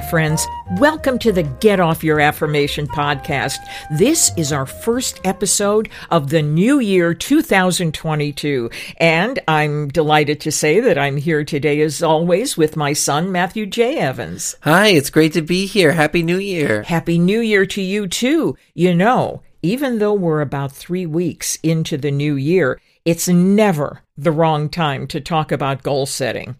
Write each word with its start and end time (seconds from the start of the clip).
Friends. 0.00 0.46
Welcome 0.78 1.18
to 1.20 1.32
the 1.32 1.42
Get 1.42 1.80
Off 1.80 2.04
Your 2.04 2.20
Affirmation 2.20 2.86
podcast. 2.86 3.58
This 3.90 4.30
is 4.36 4.52
our 4.52 4.66
first 4.66 5.20
episode 5.24 5.88
of 6.10 6.30
the 6.30 6.42
new 6.42 6.78
year 6.78 7.14
2022. 7.14 8.70
And 8.98 9.38
I'm 9.48 9.88
delighted 9.88 10.40
to 10.42 10.52
say 10.52 10.80
that 10.80 10.98
I'm 10.98 11.16
here 11.16 11.44
today, 11.44 11.80
as 11.80 12.02
always, 12.02 12.56
with 12.56 12.76
my 12.76 12.92
son, 12.92 13.32
Matthew 13.32 13.66
J. 13.66 13.98
Evans. 13.98 14.56
Hi, 14.62 14.88
it's 14.88 15.10
great 15.10 15.32
to 15.34 15.42
be 15.42 15.66
here. 15.66 15.92
Happy 15.92 16.22
New 16.22 16.38
Year. 16.38 16.82
Happy 16.82 17.18
New 17.18 17.40
Year 17.40 17.66
to 17.66 17.82
you, 17.82 18.06
too. 18.06 18.56
You 18.74 18.94
know, 18.94 19.42
even 19.62 19.98
though 19.98 20.14
we're 20.14 20.40
about 20.40 20.72
three 20.72 21.06
weeks 21.06 21.58
into 21.62 21.96
the 21.96 22.10
new 22.10 22.36
year, 22.36 22.80
it's 23.04 23.28
never 23.28 24.02
the 24.16 24.32
wrong 24.32 24.68
time 24.68 25.06
to 25.08 25.20
talk 25.20 25.50
about 25.50 25.82
goal 25.82 26.06
setting. 26.06 26.56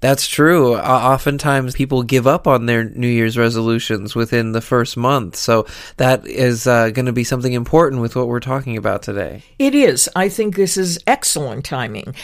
That's 0.00 0.28
true. 0.28 0.74
Uh, 0.74 0.78
oftentimes 0.78 1.74
people 1.74 2.02
give 2.02 2.26
up 2.26 2.46
on 2.46 2.66
their 2.66 2.84
New 2.84 3.08
Year's 3.08 3.36
resolutions 3.36 4.14
within 4.14 4.52
the 4.52 4.60
first 4.60 4.96
month. 4.96 5.34
So 5.36 5.66
that 5.96 6.26
is 6.26 6.66
uh, 6.66 6.90
going 6.90 7.06
to 7.06 7.12
be 7.12 7.24
something 7.24 7.52
important 7.52 8.00
with 8.00 8.14
what 8.14 8.28
we're 8.28 8.40
talking 8.40 8.76
about 8.76 9.02
today. 9.02 9.42
It 9.58 9.74
is. 9.74 10.08
I 10.14 10.28
think 10.28 10.54
this 10.54 10.76
is 10.76 10.98
excellent 11.06 11.64
timing. 11.64 12.14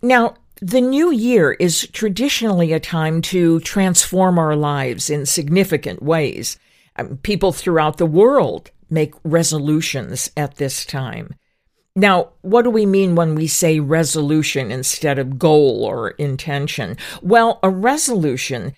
Now, 0.00 0.36
the 0.60 0.80
new 0.80 1.10
year 1.10 1.52
is 1.52 1.88
traditionally 1.92 2.72
a 2.72 2.80
time 2.80 3.22
to 3.22 3.60
transform 3.60 4.38
our 4.38 4.56
lives 4.56 5.10
in 5.10 5.26
significant 5.26 6.02
ways. 6.02 6.58
Um, 6.96 7.18
people 7.18 7.52
throughout 7.52 7.98
the 7.98 8.06
world 8.06 8.70
make 8.90 9.14
resolutions 9.24 10.30
at 10.36 10.56
this 10.56 10.84
time. 10.84 11.34
Now, 11.98 12.28
what 12.42 12.62
do 12.62 12.70
we 12.70 12.86
mean 12.86 13.16
when 13.16 13.34
we 13.34 13.48
say 13.48 13.80
resolution 13.80 14.70
instead 14.70 15.18
of 15.18 15.36
goal 15.36 15.84
or 15.84 16.10
intention? 16.10 16.96
Well, 17.22 17.58
a 17.60 17.70
resolution 17.70 18.76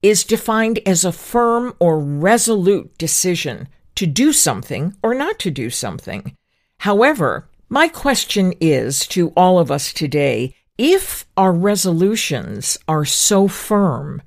is 0.00 0.24
defined 0.24 0.80
as 0.86 1.04
a 1.04 1.12
firm 1.12 1.74
or 1.80 1.98
resolute 2.00 2.96
decision 2.96 3.68
to 3.96 4.06
do 4.06 4.32
something 4.32 4.96
or 5.02 5.12
not 5.12 5.38
to 5.40 5.50
do 5.50 5.68
something. 5.68 6.34
However, 6.78 7.46
my 7.68 7.88
question 7.88 8.54
is 8.58 9.06
to 9.08 9.34
all 9.36 9.58
of 9.58 9.70
us 9.70 9.92
today 9.92 10.54
if 10.78 11.26
our 11.36 11.52
resolutions 11.52 12.78
are 12.88 13.04
so 13.04 13.48
firm, 13.48 14.22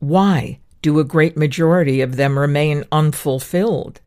why 0.00 0.58
do 0.82 0.98
a 0.98 1.04
great 1.04 1.38
majority 1.38 2.02
of 2.02 2.16
them 2.16 2.38
remain 2.38 2.84
unfulfilled? 2.92 4.02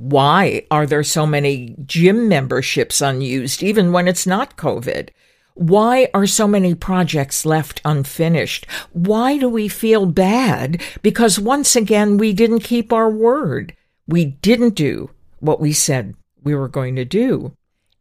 Why 0.00 0.64
are 0.70 0.86
there 0.86 1.02
so 1.02 1.26
many 1.26 1.76
gym 1.84 2.26
memberships 2.26 3.02
unused, 3.02 3.62
even 3.62 3.92
when 3.92 4.08
it's 4.08 4.26
not 4.26 4.56
COVID? 4.56 5.10
Why 5.52 6.08
are 6.14 6.26
so 6.26 6.48
many 6.48 6.74
projects 6.74 7.44
left 7.44 7.82
unfinished? 7.84 8.66
Why 8.92 9.36
do 9.36 9.46
we 9.46 9.68
feel 9.68 10.06
bad? 10.06 10.80
Because 11.02 11.38
once 11.38 11.76
again, 11.76 12.16
we 12.16 12.32
didn't 12.32 12.60
keep 12.60 12.94
our 12.94 13.10
word. 13.10 13.76
We 14.08 14.24
didn't 14.24 14.74
do 14.74 15.10
what 15.40 15.60
we 15.60 15.74
said 15.74 16.14
we 16.42 16.54
were 16.54 16.68
going 16.68 16.96
to 16.96 17.04
do. 17.04 17.54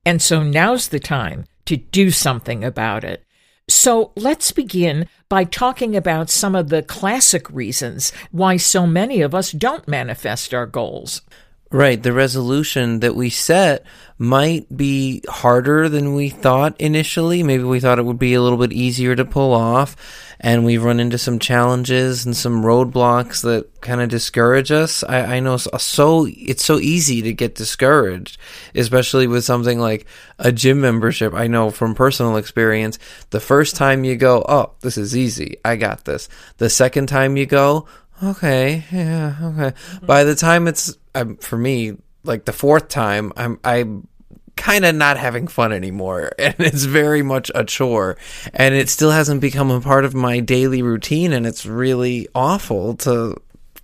And 0.06 0.22
so 0.22 0.42
now's 0.42 0.88
the 0.88 1.02
time 1.02 1.44
to 1.66 1.76
do 1.76 2.12
something 2.12 2.64
about 2.64 3.04
it. 3.04 3.26
So 3.68 4.14
let's 4.16 4.54
begin 4.54 5.10
by 5.28 5.44
talking 5.44 5.98
about 5.98 6.30
some 6.30 6.56
of 6.56 6.70
the 6.70 6.82
classic 6.82 7.50
reasons 7.50 8.14
why 8.32 8.56
so 8.56 8.88
many 8.88 9.20
of 9.20 9.36
us 9.36 9.52
don't 9.52 9.86
manifest 9.86 10.54
our 10.54 10.66
goals. 10.66 11.24
Right. 11.72 12.02
The 12.02 12.14
resolution 12.14 13.02
that 13.02 13.16
we 13.16 13.30
set 13.30 13.86
might 14.18 14.76
be 14.76 15.22
harder 15.30 15.88
than 15.88 16.16
we 16.16 16.30
thought 16.30 16.76
initially. 16.82 17.44
Maybe 17.44 17.64
we 17.64 17.80
thought 17.80 18.00
it 18.00 18.06
would 18.06 18.18
be 18.18 18.34
a 18.34 18.42
little 18.42 18.58
bit 18.58 18.74
easier 18.74 19.16
to 19.16 19.24
pull 19.24 19.54
off. 19.54 19.96
And 20.40 20.66
we've 20.66 20.84
run 20.84 21.00
into 21.00 21.20
some 21.20 21.38
challenges 21.38 22.26
and 22.26 22.36
some 22.36 22.64
roadblocks 22.64 23.44
that 23.44 23.82
kind 23.82 24.02
of 24.02 24.10
discourage 24.10 24.72
us. 24.72 25.04
I, 25.04 25.36
I 25.36 25.40
know 25.42 25.58
so, 25.58 25.70
so, 25.78 26.28
it's 26.28 26.66
so 26.66 26.80
easy 26.80 27.22
to 27.22 27.34
get 27.34 27.54
discouraged, 27.54 28.40
especially 28.74 29.28
with 29.28 29.44
something 29.44 29.80
like 29.80 30.08
a 30.40 30.52
gym 30.52 30.82
membership. 30.82 31.36
I 31.36 31.46
know 31.46 31.70
from 31.70 31.94
personal 31.94 32.38
experience, 32.38 32.98
the 33.30 33.40
first 33.40 33.76
time 33.76 34.04
you 34.04 34.16
go, 34.16 34.44
Oh, 34.50 34.72
this 34.82 34.98
is 34.98 35.16
easy. 35.16 35.58
I 35.64 35.76
got 35.76 36.06
this. 36.06 36.30
The 36.58 36.70
second 36.70 37.08
time 37.08 37.38
you 37.38 37.46
go, 37.46 37.86
okay, 38.24 38.86
yeah, 38.92 39.36
okay. 39.42 39.72
Mm-hmm. 39.72 40.06
By 40.06 40.24
the 40.24 40.36
time 40.36 40.68
it's 40.68 40.98
for 41.42 41.58
me, 41.58 41.98
like 42.24 42.46
the 42.46 42.54
fourth 42.54 42.88
time, 42.90 43.34
I'm 43.36 43.60
I'm 43.64 44.08
kind 44.56 44.84
of 44.86 44.94
not 44.94 45.18
having 45.18 45.48
fun 45.48 45.72
anymore, 45.72 46.32
and 46.40 46.56
it's 46.60 46.84
very 46.84 47.24
much 47.24 47.52
a 47.56 47.64
chore, 47.64 48.18
and 48.54 48.76
it 48.76 48.90
still 48.90 49.12
hasn't 49.12 49.42
become 49.42 49.72
a 49.72 49.82
part 49.82 50.06
of 50.06 50.14
my 50.14 50.40
daily 50.40 50.82
routine, 50.82 51.34
and 51.34 51.48
it's 51.48 51.66
really 51.66 52.28
awful 52.36 52.96
to 52.98 53.36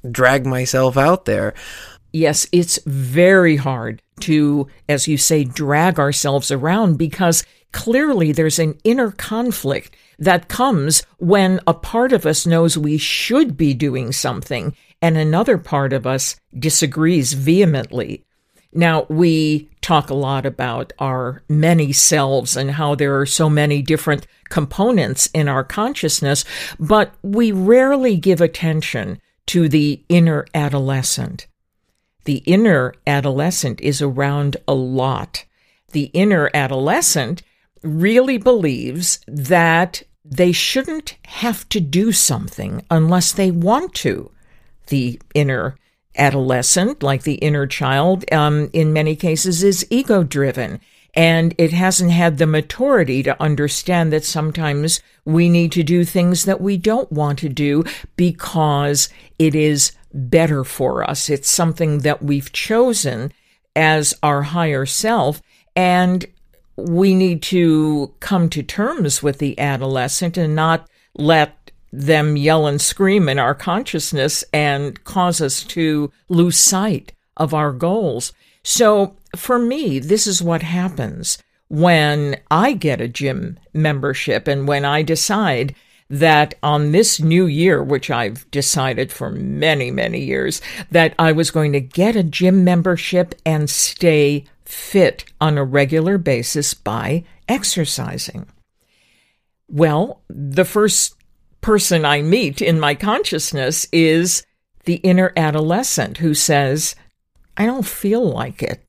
drag 0.09 0.45
myself 0.45 0.97
out 0.97 1.25
there. 1.25 1.53
Yes, 2.13 2.47
it's 2.51 2.79
very 2.85 3.57
hard 3.57 4.01
to, 4.21 4.67
as 4.87 5.07
you 5.07 5.17
say, 5.17 5.43
drag 5.43 5.99
ourselves 5.99 6.49
around 6.49 6.97
because 6.97 7.43
clearly 7.73 8.31
there's 8.31 8.57
an 8.57 8.77
inner 8.85 9.11
conflict 9.11 9.93
that 10.17 10.47
comes 10.47 11.03
when 11.17 11.59
a 11.67 11.73
part 11.73 12.13
of 12.13 12.25
us 12.25 12.45
knows 12.45 12.77
we 12.77 12.97
should 12.97 13.57
be 13.57 13.73
doing 13.73 14.13
something 14.13 14.73
and 15.01 15.17
another 15.17 15.57
part 15.57 15.93
of 15.93 16.05
us 16.07 16.35
disagrees 16.57 17.33
vehemently. 17.33 18.23
Now, 18.73 19.05
we 19.09 19.69
talk 19.81 20.09
a 20.09 20.15
lot 20.15 20.45
about 20.45 20.91
our 20.99 21.43
many 21.47 21.93
selves 21.93 22.57
and 22.57 22.71
how 22.71 22.95
there 22.95 23.17
are 23.19 23.25
so 23.25 23.49
many 23.49 23.81
different 23.81 24.27
components 24.49 25.27
in 25.33 25.47
our 25.47 25.63
consciousness, 25.63 26.43
but 26.77 27.13
we 27.21 27.51
rarely 27.51 28.17
give 28.17 28.41
attention 28.41 29.21
to 29.47 29.69
the 29.69 30.03
inner 30.09 30.45
adolescent. 30.53 31.47
The 32.25 32.37
inner 32.39 32.93
adolescent 33.07 33.79
is 33.79 34.01
around 34.01 34.57
a 34.67 34.73
lot. 34.73 35.45
The 35.91 36.05
inner 36.13 36.49
adolescent 36.53 37.43
really 37.83 38.37
believes 38.37 39.19
that 39.27 40.03
they 40.25 40.51
shouldn't 40.51 41.15
have 41.25 41.69
to 41.69 41.79
do 41.79 42.11
something 42.11 42.83
unless 42.89 43.31
they 43.31 43.51
want 43.51 43.93
to. 43.93 44.31
The 44.87 45.19
inner 45.33 45.75
adolescent, 46.17 47.03
like 47.03 47.23
the 47.23 47.35
inner 47.35 47.67
child, 47.67 48.25
um, 48.31 48.69
in 48.73 48.93
many 48.93 49.15
cases 49.15 49.63
is 49.63 49.85
ego 49.89 50.23
driven. 50.23 50.79
And 51.13 51.55
it 51.57 51.71
hasn't 51.71 52.11
had 52.11 52.37
the 52.37 52.47
maturity 52.47 53.23
to 53.23 53.41
understand 53.41 54.11
that 54.11 54.25
sometimes 54.25 54.99
we 55.23 55.47
need 55.47 55.71
to 55.73 55.83
do 55.83 56.03
things 56.03 56.43
that 56.43 56.59
we 56.59 56.75
don't 56.75 57.09
want 57.11 57.39
to 57.39 57.49
do 57.49 57.85
because 58.17 59.07
it 59.39 59.55
is 59.55 59.93
better 60.13 60.63
for 60.65 61.09
us. 61.09 61.29
It's 61.29 61.49
something 61.49 61.99
that 61.99 62.21
we've 62.21 62.51
chosen 62.51 63.31
as 63.75 64.13
our 64.21 64.41
higher 64.41 64.85
self. 64.85 65.41
And 65.75 66.25
we 66.75 67.15
need 67.15 67.41
to 67.43 68.13
come 68.19 68.49
to 68.49 68.61
terms 68.63 69.23
with 69.23 69.39
the 69.39 69.57
adolescent 69.57 70.37
and 70.37 70.55
not 70.55 70.89
let 71.17 71.64
them 71.95 72.35
yell 72.37 72.67
and 72.67 72.81
scream 72.81 73.29
in 73.29 73.39
our 73.39 73.55
consciousness 73.55 74.43
and 74.53 75.03
cause 75.03 75.41
us 75.41 75.63
to 75.63 76.11
lose 76.29 76.57
sight 76.57 77.13
of 77.37 77.53
our 77.53 77.71
goals. 77.71 78.33
So 78.63 79.15
for 79.35 79.59
me, 79.59 79.99
this 79.99 80.27
is 80.27 80.41
what 80.41 80.61
happens 80.61 81.37
when 81.67 82.39
I 82.51 82.73
get 82.73 83.01
a 83.01 83.07
gym 83.07 83.59
membership 83.73 84.47
and 84.47 84.67
when 84.67 84.85
I 84.85 85.01
decide 85.01 85.75
that 86.09 86.53
on 86.61 86.91
this 86.91 87.19
new 87.19 87.47
year, 87.47 87.83
which 87.83 88.11
I've 88.11 88.49
decided 88.51 89.11
for 89.11 89.31
many, 89.31 89.89
many 89.89 90.23
years, 90.23 90.61
that 90.91 91.15
I 91.17 91.31
was 91.31 91.49
going 91.49 91.73
to 91.73 91.79
get 91.79 92.15
a 92.15 92.23
gym 92.23 92.63
membership 92.63 93.33
and 93.45 93.69
stay 93.69 94.45
fit 94.65 95.25
on 95.41 95.57
a 95.57 95.63
regular 95.63 96.17
basis 96.17 96.73
by 96.73 97.23
exercising. 97.47 98.45
Well, 99.67 100.21
the 100.29 100.65
first 100.65 101.15
person 101.65 102.05
I 102.05 102.21
meet 102.21 102.61
in 102.61 102.79
my 102.79 102.93
consciousness 102.93 103.87
is 103.91 104.45
the 104.83 104.97
inner 104.97 105.33
adolescent 105.35 106.17
who 106.17 106.35
says, 106.35 106.95
I 107.57 107.65
don't 107.65 107.87
feel 107.87 108.23
like 108.23 108.61
it. 108.61 108.85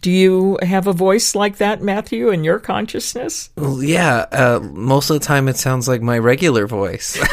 Do 0.00 0.12
you 0.12 0.56
have 0.62 0.86
a 0.86 0.92
voice 0.92 1.34
like 1.34 1.56
that, 1.56 1.82
Matthew, 1.82 2.28
in 2.28 2.44
your 2.44 2.60
consciousness? 2.60 3.50
Well, 3.56 3.82
yeah. 3.82 4.26
Uh, 4.30 4.60
most 4.62 5.10
of 5.10 5.18
the 5.18 5.26
time, 5.26 5.48
it 5.48 5.56
sounds 5.56 5.88
like 5.88 6.00
my 6.00 6.16
regular 6.16 6.68
voice. 6.68 7.18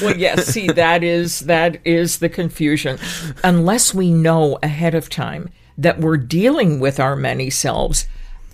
well, 0.00 0.16
yes. 0.16 0.46
See, 0.46 0.68
that 0.68 1.04
is 1.04 1.40
that 1.40 1.78
is 1.84 2.20
the 2.20 2.30
confusion. 2.30 2.98
Unless 3.44 3.92
we 3.92 4.10
know 4.10 4.58
ahead 4.62 4.94
of 4.94 5.10
time 5.10 5.50
that 5.76 6.00
we're 6.00 6.16
dealing 6.16 6.80
with 6.80 6.98
our 6.98 7.14
many 7.14 7.50
selves, 7.50 8.06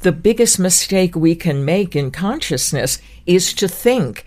the 0.02 0.12
biggest 0.12 0.58
mistake 0.58 1.16
we 1.16 1.34
can 1.34 1.64
make 1.64 1.96
in 1.96 2.10
consciousness 2.10 3.00
is 3.26 3.52
to 3.54 3.68
think 3.68 4.24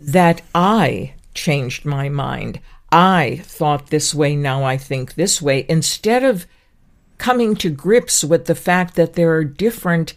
that 0.00 0.42
I 0.54 1.14
changed 1.34 1.84
my 1.84 2.08
mind. 2.08 2.60
I 2.90 3.40
thought 3.44 3.88
this 3.88 4.14
way, 4.14 4.34
now 4.36 4.64
I 4.64 4.76
think 4.76 5.14
this 5.14 5.42
way, 5.42 5.66
instead 5.68 6.24
of 6.24 6.46
coming 7.18 7.56
to 7.56 7.68
grips 7.68 8.24
with 8.24 8.46
the 8.46 8.54
fact 8.54 8.94
that 8.94 9.14
there 9.14 9.34
are 9.34 9.44
different, 9.44 10.14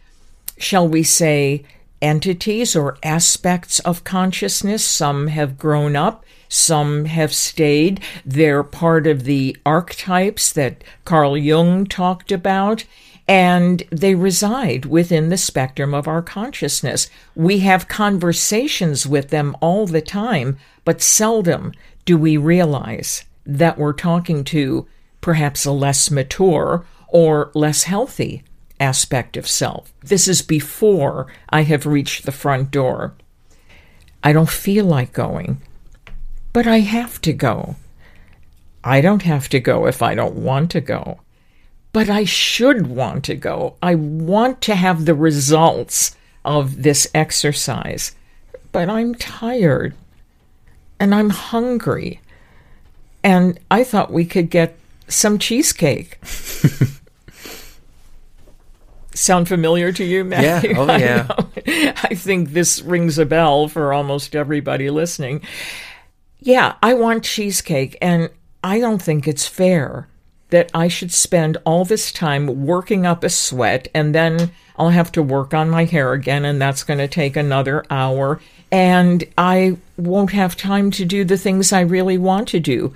shall 0.58 0.88
we 0.88 1.04
say, 1.04 1.64
entities 2.02 2.76
or 2.76 2.98
aspects 3.04 3.80
of 3.80 4.04
consciousness. 4.04 4.84
Some 4.84 5.28
have 5.28 5.58
grown 5.58 5.96
up, 5.96 6.26
some 6.50 7.06
have 7.06 7.34
stayed. 7.34 8.02
They're 8.26 8.64
part 8.64 9.08
of 9.08 9.24
the 9.24 9.58
archetypes 9.66 10.52
that 10.54 10.84
Carl 11.06 11.38
Jung 11.38 11.86
talked 11.86 12.32
about, 12.32 12.86
and 13.32 13.84
they 13.92 14.14
reside 14.14 14.84
within 14.84 15.30
the 15.30 15.38
spectrum 15.38 15.94
of 15.94 16.06
our 16.06 16.22
consciousness. 16.22 17.10
We 17.34 17.60
have 17.60 17.88
conversations 17.88 19.08
with 19.08 19.30
them 19.30 19.56
all 19.62 19.88
the 19.88 20.02
time, 20.02 20.58
but 20.84 21.02
seldom 21.02 21.72
do 22.04 22.18
we 22.18 22.36
realize 22.36 23.24
that 23.46 23.78
we're 23.78 23.94
talking 23.94 24.44
to 24.44 24.86
perhaps 25.22 25.64
a 25.64 25.72
less 25.72 26.12
mature 26.12 26.86
or 27.08 27.52
less 27.56 27.84
healthy 27.84 28.44
aspect 28.82 29.38
of 29.38 29.48
self. 29.48 29.94
This 30.02 30.28
is 30.28 30.42
before 30.42 31.28
I 31.48 31.64
have 31.64 31.86
reached 31.86 32.26
the 32.26 32.34
front 32.34 32.70
door. 32.70 33.14
I 34.22 34.34
don't 34.34 34.50
feel 34.50 34.84
like 34.84 35.14
going, 35.14 35.62
but 36.52 36.68
I 36.68 36.80
have 36.80 37.22
to 37.22 37.32
go. 37.32 37.78
I 38.84 39.00
don't 39.00 39.22
have 39.22 39.48
to 39.50 39.62
go 39.62 39.88
if 39.88 40.02
I 40.02 40.16
don't 40.16 40.36
want 40.36 40.70
to 40.72 40.82
go, 40.82 41.22
but 41.94 42.10
I 42.10 42.24
should 42.24 42.88
want 42.88 43.24
to 43.26 43.36
go. 43.36 43.76
I 43.82 43.96
want 43.96 44.62
to 44.62 44.76
have 44.76 45.06
the 45.06 45.16
results 45.16 46.16
of 46.46 46.84
this 46.84 47.10
exercise, 47.14 48.16
but 48.72 48.90
I'm 48.90 49.16
tired 49.16 49.94
and 51.00 51.14
I'm 51.14 51.30
hungry. 51.30 52.22
And 53.24 53.60
I 53.70 53.84
thought 53.84 54.12
we 54.12 54.26
could 54.26 54.50
get 54.50 54.78
some 55.08 55.38
cheesecake. 55.38 56.18
Sound 59.14 59.48
familiar 59.48 59.92
to 59.92 60.04
you, 60.04 60.24
Matthew? 60.24 60.72
Yeah. 60.72 60.80
Oh, 60.80 60.98
yeah. 60.98 61.28
I, 61.30 61.94
I 62.12 62.16
think 62.16 62.52
this 62.52 62.82
rings 62.82 63.20
a 63.20 63.26
bell 63.26 63.68
for 63.68 63.94
almost 63.94 64.36
everybody 64.36 64.90
listening. 64.90 65.42
Yeah, 66.40 66.76
I 66.82 66.94
want 66.96 67.24
cheesecake, 67.24 67.98
and 68.02 68.30
I 68.64 68.80
don't 68.80 69.02
think 69.02 69.28
it's 69.28 69.46
fair 69.46 70.08
that 70.52 70.70
I 70.74 70.88
should 70.88 71.12
spend 71.12 71.58
all 71.66 71.84
this 71.84 72.12
time 72.12 72.66
working 72.66 73.06
up 73.06 73.24
a 73.24 73.30
sweat 73.30 73.88
and 73.94 74.14
then 74.16 74.52
I'll 74.82 74.90
have 74.90 75.12
to 75.14 75.22
work 75.22 75.54
on 75.54 75.70
my 75.70 75.86
hair 75.86 76.14
again, 76.14 76.44
and 76.44 76.60
that's 76.60 76.84
going 76.84 76.98
to 76.98 77.08
take 77.08 77.36
another 77.36 77.86
hour. 77.92 78.42
And 78.72 79.24
I 79.38 79.78
won't 79.98 80.32
have 80.32 80.56
time 80.58 80.90
to 80.92 81.06
do 81.06 81.24
the 81.24 81.38
things 81.38 81.72
I 81.72 81.82
really 81.82 82.18
want 82.18 82.48
to 82.50 82.60
do. 82.60 82.92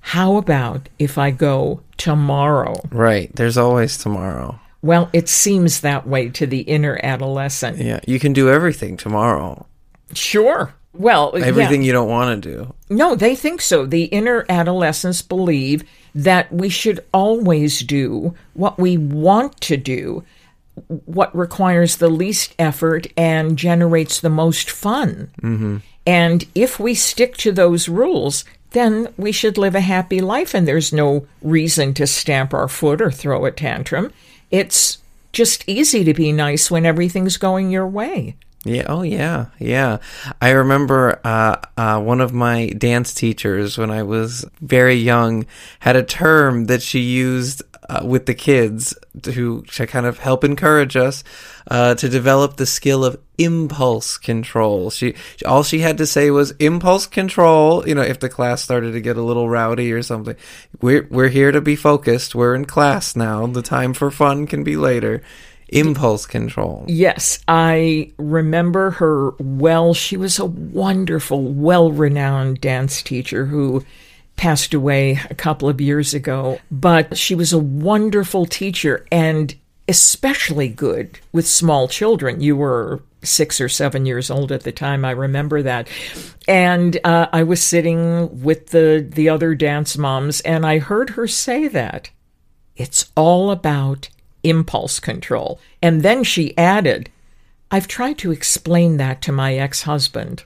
How 0.00 0.36
about 0.36 0.90
if 0.98 1.16
I 1.16 1.30
go 1.30 1.80
tomorrow? 1.96 2.82
Right. 2.90 3.34
There's 3.34 3.56
always 3.56 3.96
tomorrow. 3.96 4.60
Well, 4.82 5.08
it 5.14 5.30
seems 5.30 5.80
that 5.80 6.06
way 6.06 6.28
to 6.30 6.46
the 6.46 6.60
inner 6.60 7.00
adolescent. 7.02 7.78
Yeah. 7.78 8.00
You 8.06 8.18
can 8.18 8.34
do 8.34 8.50
everything 8.50 8.98
tomorrow. 8.98 9.66
Sure. 10.12 10.74
Well, 10.92 11.32
Everything 11.36 11.82
yeah. 11.82 11.86
you 11.86 11.92
don't 11.92 12.08
want 12.08 12.42
to 12.42 12.50
do. 12.50 12.74
No, 12.88 13.14
they 13.14 13.36
think 13.36 13.60
so. 13.60 13.86
The 13.86 14.04
inner 14.04 14.44
adolescents 14.48 15.22
believe 15.22 15.84
that 16.14 16.52
we 16.52 16.68
should 16.68 17.00
always 17.12 17.80
do 17.80 18.34
what 18.54 18.78
we 18.78 18.96
want 18.96 19.60
to 19.62 19.76
do, 19.76 20.24
what 21.04 21.34
requires 21.36 21.96
the 21.96 22.08
least 22.08 22.54
effort 22.58 23.06
and 23.16 23.56
generates 23.56 24.20
the 24.20 24.30
most 24.30 24.70
fun. 24.70 25.30
Mm-hmm. 25.42 25.76
And 26.06 26.44
if 26.54 26.80
we 26.80 26.94
stick 26.94 27.36
to 27.38 27.52
those 27.52 27.88
rules, 27.88 28.44
then 28.70 29.08
we 29.16 29.32
should 29.32 29.58
live 29.58 29.74
a 29.74 29.80
happy 29.80 30.20
life, 30.20 30.54
and 30.54 30.66
there's 30.66 30.92
no 30.92 31.26
reason 31.42 31.92
to 31.94 32.06
stamp 32.06 32.54
our 32.54 32.68
foot 32.68 33.02
or 33.02 33.10
throw 33.10 33.44
a 33.44 33.50
tantrum. 33.50 34.12
It's 34.50 34.98
just 35.32 35.68
easy 35.68 36.04
to 36.04 36.14
be 36.14 36.32
nice 36.32 36.70
when 36.70 36.86
everything's 36.86 37.36
going 37.36 37.70
your 37.70 37.86
way. 37.86 38.36
Yeah. 38.64 38.84
Oh, 38.88 39.02
yeah. 39.02 39.46
Yeah. 39.58 39.98
I 40.40 40.50
remember 40.50 41.18
uh, 41.24 41.56
uh, 41.76 42.00
one 42.00 42.20
of 42.20 42.34
my 42.34 42.66
dance 42.68 43.14
teachers 43.14 43.78
when 43.78 43.90
I 43.90 44.02
was 44.02 44.44
very 44.60 44.96
young 44.96 45.46
had 45.80 45.96
a 45.96 46.02
term 46.02 46.66
that 46.66 46.82
she 46.82 47.00
used 47.00 47.62
uh, 47.88 48.04
with 48.04 48.26
the 48.26 48.34
kids 48.34 48.94
to, 49.22 49.62
to 49.62 49.86
kind 49.86 50.06
of 50.06 50.18
help 50.18 50.44
encourage 50.44 50.94
us 50.94 51.24
uh, 51.70 51.94
to 51.96 52.08
develop 52.08 52.56
the 52.56 52.66
skill 52.66 53.04
of 53.04 53.18
impulse 53.38 54.18
control. 54.18 54.90
She 54.90 55.14
all 55.46 55.62
she 55.62 55.80
had 55.80 55.98
to 55.98 56.06
say 56.06 56.30
was 56.30 56.52
impulse 56.52 57.06
control. 57.06 57.88
You 57.88 57.94
know, 57.94 58.02
if 58.02 58.20
the 58.20 58.28
class 58.28 58.62
started 58.62 58.92
to 58.92 59.00
get 59.00 59.16
a 59.16 59.22
little 59.22 59.48
rowdy 59.48 59.90
or 59.92 60.02
something, 60.02 60.36
we're 60.80 61.08
we're 61.10 61.28
here 61.28 61.50
to 61.50 61.60
be 61.60 61.74
focused. 61.76 62.34
We're 62.34 62.54
in 62.54 62.66
class 62.66 63.16
now. 63.16 63.46
The 63.46 63.62
time 63.62 63.94
for 63.94 64.10
fun 64.10 64.46
can 64.46 64.62
be 64.62 64.76
later. 64.76 65.22
Impulse 65.70 66.26
control. 66.26 66.84
Yes, 66.88 67.38
I 67.46 68.12
remember 68.18 68.90
her 68.92 69.30
well. 69.38 69.94
She 69.94 70.16
was 70.16 70.38
a 70.38 70.44
wonderful, 70.44 71.42
well 71.42 71.92
renowned 71.92 72.60
dance 72.60 73.02
teacher 73.02 73.46
who 73.46 73.84
passed 74.36 74.74
away 74.74 75.20
a 75.28 75.34
couple 75.34 75.68
of 75.68 75.80
years 75.80 76.12
ago, 76.12 76.58
but 76.70 77.16
she 77.16 77.34
was 77.34 77.52
a 77.52 77.58
wonderful 77.58 78.46
teacher 78.46 79.06
and 79.12 79.54
especially 79.86 80.68
good 80.68 81.20
with 81.32 81.46
small 81.46 81.86
children. 81.88 82.40
You 82.40 82.56
were 82.56 83.02
six 83.22 83.60
or 83.60 83.68
seven 83.68 84.06
years 84.06 84.30
old 84.30 84.50
at 84.50 84.62
the 84.62 84.72
time. 84.72 85.04
I 85.04 85.10
remember 85.10 85.62
that. 85.62 85.88
And 86.48 86.98
uh, 87.04 87.26
I 87.32 87.42
was 87.42 87.62
sitting 87.62 88.42
with 88.42 88.68
the, 88.68 89.06
the 89.08 89.28
other 89.28 89.54
dance 89.54 89.98
moms, 89.98 90.40
and 90.40 90.64
I 90.64 90.78
heard 90.78 91.10
her 91.10 91.26
say 91.26 91.68
that. 91.68 92.10
It's 92.76 93.10
all 93.14 93.50
about 93.50 94.08
impulse 94.42 95.00
control. 95.00 95.60
And 95.82 96.02
then 96.02 96.24
she 96.24 96.56
added, 96.56 97.10
I've 97.72 97.86
tried 97.86 98.18
to 98.18 98.32
explain 98.32 98.96
that 98.96 99.22
to 99.22 99.32
my 99.32 99.54
ex 99.54 99.82
husband. 99.82 100.42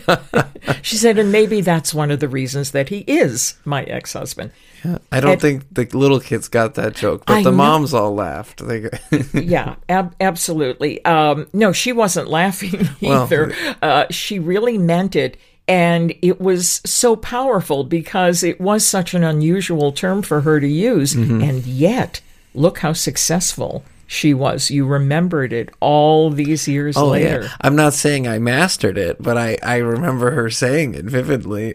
she 0.82 0.96
said, 0.96 1.18
and 1.18 1.32
maybe 1.32 1.62
that's 1.62 1.94
one 1.94 2.10
of 2.10 2.20
the 2.20 2.28
reasons 2.28 2.72
that 2.72 2.90
he 2.90 2.98
is 3.06 3.54
my 3.64 3.84
ex 3.84 4.12
husband. 4.12 4.52
Yeah, 4.84 4.98
I 5.10 5.20
don't 5.20 5.32
and, 5.32 5.40
think 5.40 5.64
the 5.72 5.84
little 5.96 6.20
kids 6.20 6.48
got 6.48 6.74
that 6.74 6.94
joke, 6.94 7.24
but 7.26 7.38
I 7.38 7.42
the 7.42 7.50
know. 7.50 7.56
moms 7.56 7.94
all 7.94 8.14
laughed. 8.14 8.66
They 8.66 8.90
yeah, 9.32 9.76
ab- 9.88 10.14
absolutely. 10.20 11.02
Um, 11.04 11.46
no, 11.54 11.72
she 11.72 11.92
wasn't 11.92 12.28
laughing 12.28 12.86
either. 13.00 13.48
Well, 13.48 13.74
uh, 13.80 14.06
she 14.10 14.38
really 14.38 14.76
meant 14.76 15.16
it. 15.16 15.38
And 15.68 16.12
it 16.22 16.40
was 16.40 16.82
so 16.84 17.14
powerful 17.14 17.84
because 17.84 18.42
it 18.42 18.60
was 18.60 18.84
such 18.84 19.14
an 19.14 19.22
unusual 19.22 19.92
term 19.92 20.20
for 20.22 20.40
her 20.40 20.58
to 20.58 20.66
use. 20.66 21.14
Mm-hmm. 21.14 21.40
And 21.40 21.64
yet, 21.64 22.20
look 22.54 22.78
how 22.78 22.92
successful 22.92 23.84
she 24.06 24.34
was. 24.34 24.70
You 24.70 24.86
remembered 24.86 25.52
it 25.52 25.70
all 25.80 26.30
these 26.30 26.68
years 26.68 26.96
oh, 26.96 27.08
later. 27.08 27.42
Yeah. 27.42 27.48
I'm 27.60 27.76
not 27.76 27.94
saying 27.94 28.28
I 28.28 28.38
mastered 28.38 28.98
it, 28.98 29.22
but 29.22 29.38
I, 29.38 29.58
I 29.62 29.76
remember 29.76 30.32
her 30.32 30.50
saying 30.50 30.94
it 30.94 31.06
vividly. 31.06 31.74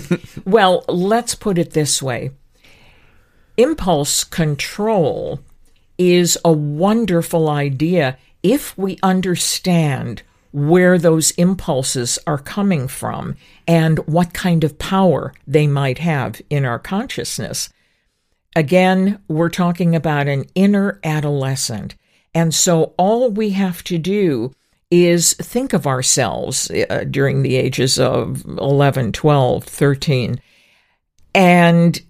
well, 0.44 0.84
let's 0.88 1.34
put 1.34 1.58
it 1.58 1.72
this 1.72 2.02
way 2.02 2.30
impulse 3.56 4.22
control 4.22 5.40
is 5.98 6.38
a 6.44 6.52
wonderful 6.52 7.48
idea 7.50 8.16
if 8.42 8.78
we 8.78 8.98
understand 9.02 10.22
where 10.52 10.96
those 10.96 11.32
impulses 11.32 12.18
are 12.26 12.38
coming 12.38 12.86
from 12.86 13.34
and 13.66 13.98
what 14.06 14.32
kind 14.32 14.62
of 14.64 14.78
power 14.78 15.34
they 15.46 15.66
might 15.66 15.98
have 15.98 16.40
in 16.48 16.64
our 16.64 16.78
consciousness. 16.78 17.68
Again, 18.56 19.20
we're 19.28 19.50
talking 19.50 19.94
about 19.94 20.28
an 20.28 20.46
inner 20.54 21.00
adolescent. 21.04 21.94
And 22.34 22.54
so 22.54 22.94
all 22.96 23.30
we 23.30 23.50
have 23.50 23.84
to 23.84 23.98
do 23.98 24.52
is 24.90 25.34
think 25.34 25.72
of 25.72 25.86
ourselves 25.86 26.70
uh, 26.70 27.04
during 27.10 27.42
the 27.42 27.56
ages 27.56 27.98
of 27.98 28.44
11, 28.44 29.12
12, 29.12 29.64
13, 29.64 30.40
and 31.34 32.00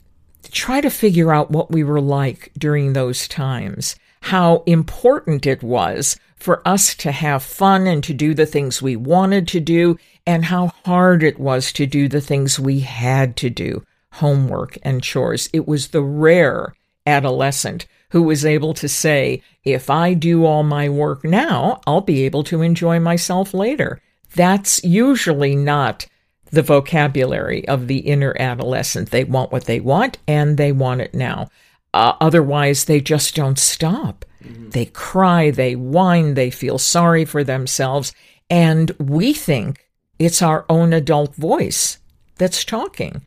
try 0.50 0.80
to 0.80 0.90
figure 0.90 1.32
out 1.32 1.50
what 1.50 1.70
we 1.70 1.82
were 1.82 2.00
like 2.00 2.52
during 2.56 2.92
those 2.92 3.26
times, 3.26 3.96
how 4.22 4.62
important 4.66 5.44
it 5.44 5.62
was 5.62 6.18
for 6.36 6.66
us 6.66 6.94
to 6.94 7.10
have 7.10 7.42
fun 7.42 7.86
and 7.86 8.04
to 8.04 8.14
do 8.14 8.32
the 8.32 8.46
things 8.46 8.80
we 8.80 8.94
wanted 8.94 9.48
to 9.48 9.60
do, 9.60 9.98
and 10.24 10.44
how 10.44 10.68
hard 10.84 11.22
it 11.24 11.38
was 11.38 11.72
to 11.72 11.84
do 11.84 12.08
the 12.08 12.20
things 12.20 12.60
we 12.60 12.80
had 12.80 13.36
to 13.36 13.50
do 13.50 13.82
homework 14.18 14.78
and 14.82 15.02
chores. 15.02 15.48
It 15.52 15.66
was 15.66 15.88
the 15.88 16.02
rare 16.02 16.74
adolescent 17.06 17.86
who 18.10 18.22
was 18.22 18.44
able 18.44 18.74
to 18.74 18.88
say, 18.88 19.42
if 19.64 19.90
I 19.90 20.14
do 20.14 20.44
all 20.44 20.62
my 20.62 20.88
work 20.88 21.24
now, 21.24 21.80
I'll 21.86 22.00
be 22.00 22.24
able 22.24 22.44
to 22.44 22.62
enjoy 22.62 23.00
myself 23.00 23.52
later. 23.52 24.00
That's 24.34 24.82
usually 24.84 25.56
not 25.56 26.06
the 26.50 26.62
vocabulary 26.62 27.66
of 27.68 27.86
the 27.86 27.98
inner 27.98 28.34
adolescent. 28.38 29.10
They 29.10 29.24
want 29.24 29.52
what 29.52 29.64
they 29.64 29.80
want 29.80 30.18
and 30.26 30.56
they 30.56 30.72
want 30.72 31.02
it 31.02 31.14
now. 31.14 31.48
Uh, 31.92 32.14
otherwise, 32.20 32.84
they 32.84 33.00
just 33.00 33.34
don't 33.34 33.58
stop. 33.58 34.24
Mm-hmm. 34.42 34.70
They 34.70 34.86
cry, 34.86 35.50
they 35.50 35.76
whine, 35.76 36.34
they 36.34 36.50
feel 36.50 36.78
sorry 36.78 37.24
for 37.24 37.44
themselves. 37.44 38.14
And 38.48 38.90
we 38.98 39.32
think 39.32 39.86
it's 40.18 40.42
our 40.42 40.64
own 40.68 40.92
adult 40.92 41.34
voice 41.34 41.98
that's 42.36 42.64
talking 42.64 43.26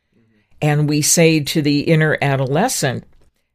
and 0.61 0.87
we 0.87 1.01
say 1.01 1.39
to 1.39 1.61
the 1.61 1.81
inner 1.81 2.17
adolescent, 2.21 3.05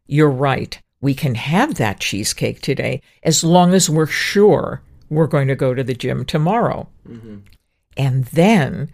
You're 0.07 0.31
right. 0.31 0.81
We 1.01 1.15
can 1.15 1.35
have 1.35 1.75
that 1.77 2.01
cheesecake 2.01 2.61
today 2.61 3.03
as 3.23 3.45
long 3.45 3.75
as 3.75 3.89
we're 3.89 4.07
sure 4.07 4.83
we're 5.09 5.27
going 5.27 5.49
to 5.49 5.55
go 5.55 5.75
to 5.75 5.85
the 5.85 5.95
gym 5.95 6.25
tomorrow. 6.25 6.89
Mm-hmm. 7.09 7.37
And 7.97 8.25
then, 8.27 8.91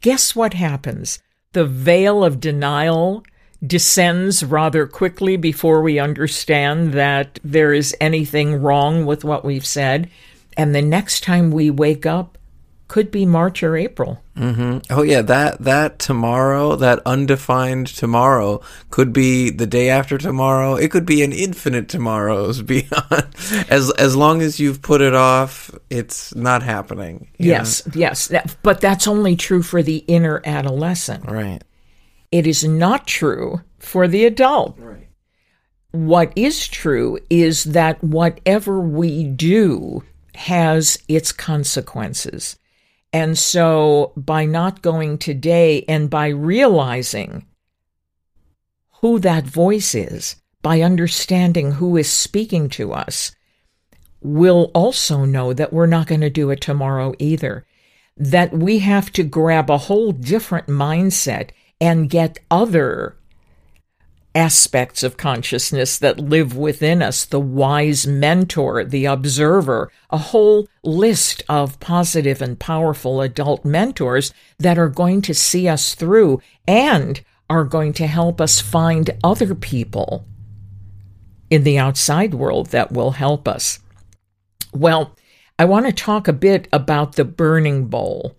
guess 0.00 0.34
what 0.34 0.54
happens? 0.54 1.20
The 1.52 1.64
veil 1.64 2.24
of 2.24 2.40
denial 2.40 3.24
descends 3.64 4.44
rather 4.44 4.86
quickly 4.86 5.36
before 5.36 5.80
we 5.80 5.98
understand 5.98 6.92
that 6.92 7.38
there 7.44 7.72
is 7.72 7.96
anything 8.00 8.60
wrong 8.60 9.06
with 9.06 9.24
what 9.24 9.44
we've 9.44 9.66
said. 9.66 10.10
And 10.56 10.74
the 10.74 10.82
next 10.82 11.22
time 11.22 11.50
we 11.50 11.70
wake 11.70 12.04
up, 12.04 12.36
could 12.94 13.10
be 13.10 13.26
March 13.26 13.64
or 13.64 13.76
April. 13.76 14.22
Mm-hmm. 14.36 14.78
Oh 14.88 15.02
yeah, 15.02 15.20
that 15.22 15.58
that 15.64 15.98
tomorrow, 15.98 16.76
that 16.76 17.00
undefined 17.04 17.88
tomorrow, 17.88 18.60
could 18.90 19.12
be 19.12 19.50
the 19.50 19.66
day 19.66 19.90
after 19.90 20.16
tomorrow. 20.16 20.76
It 20.76 20.92
could 20.92 21.04
be 21.04 21.24
an 21.24 21.32
infinite 21.32 21.88
tomorrows 21.88 22.62
beyond. 22.72 23.34
As 23.68 23.90
as 23.98 24.14
long 24.14 24.42
as 24.42 24.60
you've 24.60 24.80
put 24.80 25.00
it 25.00 25.12
off, 25.12 25.72
it's 25.90 26.36
not 26.36 26.62
happening. 26.62 27.32
Yes, 27.36 27.84
know? 27.84 27.94
yes, 27.96 28.28
that, 28.28 28.54
but 28.62 28.80
that's 28.80 29.08
only 29.08 29.34
true 29.34 29.64
for 29.64 29.82
the 29.82 30.04
inner 30.06 30.40
adolescent. 30.44 31.28
Right. 31.28 31.64
It 32.30 32.46
is 32.46 32.62
not 32.62 33.08
true 33.08 33.60
for 33.80 34.06
the 34.06 34.24
adult. 34.24 34.78
Right. 34.78 35.08
What 35.90 36.32
is 36.36 36.68
true 36.68 37.18
is 37.28 37.64
that 37.64 38.04
whatever 38.04 38.78
we 38.78 39.24
do 39.24 40.04
has 40.36 40.96
its 41.08 41.32
consequences. 41.32 42.56
And 43.14 43.38
so 43.38 44.12
by 44.16 44.44
not 44.44 44.82
going 44.82 45.18
today 45.18 45.84
and 45.86 46.10
by 46.10 46.26
realizing 46.26 47.46
who 49.00 49.20
that 49.20 49.44
voice 49.44 49.94
is, 49.94 50.34
by 50.62 50.80
understanding 50.80 51.72
who 51.72 51.96
is 51.96 52.10
speaking 52.10 52.68
to 52.70 52.92
us, 52.92 53.30
we'll 54.20 54.72
also 54.74 55.24
know 55.24 55.52
that 55.52 55.72
we're 55.72 55.86
not 55.86 56.08
going 56.08 56.22
to 56.22 56.28
do 56.30 56.50
it 56.50 56.60
tomorrow 56.60 57.14
either. 57.20 57.64
That 58.16 58.52
we 58.52 58.80
have 58.80 59.12
to 59.12 59.22
grab 59.22 59.70
a 59.70 59.78
whole 59.78 60.10
different 60.10 60.66
mindset 60.66 61.50
and 61.80 62.10
get 62.10 62.40
other 62.50 63.16
aspects 64.34 65.02
of 65.02 65.16
consciousness 65.16 65.98
that 65.98 66.18
live 66.18 66.56
within 66.56 67.00
us 67.02 67.24
the 67.24 67.40
wise 67.40 68.06
mentor, 68.06 68.84
the 68.84 69.04
observer, 69.04 69.90
a 70.10 70.18
whole 70.18 70.68
list 70.82 71.42
of 71.48 71.78
positive 71.80 72.42
and 72.42 72.58
powerful 72.58 73.20
adult 73.20 73.64
mentors 73.64 74.34
that 74.58 74.78
are 74.78 74.88
going 74.88 75.22
to 75.22 75.34
see 75.34 75.68
us 75.68 75.94
through 75.94 76.40
and 76.66 77.22
are 77.48 77.64
going 77.64 77.92
to 77.92 78.06
help 78.06 78.40
us 78.40 78.60
find 78.60 79.10
other 79.22 79.54
people 79.54 80.24
in 81.50 81.62
the 81.62 81.78
outside 81.78 82.34
world 82.34 82.68
that 82.68 82.90
will 82.90 83.12
help 83.12 83.46
us. 83.46 83.78
Well, 84.72 85.14
I 85.58 85.66
want 85.66 85.86
to 85.86 85.92
talk 85.92 86.26
a 86.26 86.32
bit 86.32 86.66
about 86.72 87.14
the 87.14 87.24
burning 87.24 87.86
bowl 87.86 88.36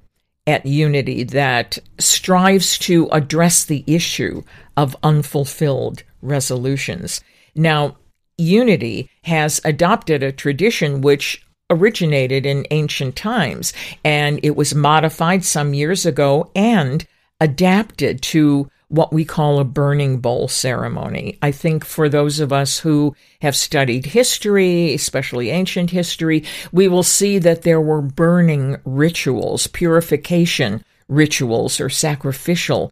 at 0.47 0.65
Unity 0.65 1.23
that 1.23 1.79
strives 1.97 2.77
to 2.79 3.07
address 3.11 3.63
the 3.63 3.83
issue 3.87 4.43
of 4.77 4.95
unfulfilled 5.03 6.03
resolutions. 6.21 7.21
Now, 7.55 7.97
Unity 8.37 9.09
has 9.23 9.61
adopted 9.63 10.21
a 10.21 10.31
tradition 10.31 11.01
which 11.01 11.41
originated 11.69 12.45
in 12.45 12.67
ancient 12.69 13.15
times, 13.15 13.73
and 14.03 14.39
it 14.43 14.55
was 14.55 14.75
modified 14.75 15.43
some 15.43 15.73
years 15.73 16.05
ago 16.05 16.51
and 16.55 17.07
adapted 17.39 18.21
to 18.21 18.69
what 18.87 19.11
we 19.11 19.25
call 19.25 19.59
a 19.59 19.65
burning 19.65 20.19
bowl 20.19 20.47
ceremony. 20.47 21.37
I 21.41 21.51
think 21.51 21.83
for 21.83 22.07
those 22.07 22.39
of 22.39 22.53
us 22.53 22.79
who 22.79 23.15
have 23.41 23.55
studied 23.55 24.07
history, 24.07 24.93
especially 24.93 25.49
ancient 25.49 25.89
history, 25.89 26.43
we 26.71 26.87
will 26.87 27.03
see 27.03 27.39
that 27.39 27.63
there 27.63 27.81
were 27.81 28.01
burning 28.01 28.77
rituals, 28.85 29.67
purification 29.67 30.83
rituals, 31.07 31.79
or 31.79 31.89
sacrificial 31.89 32.91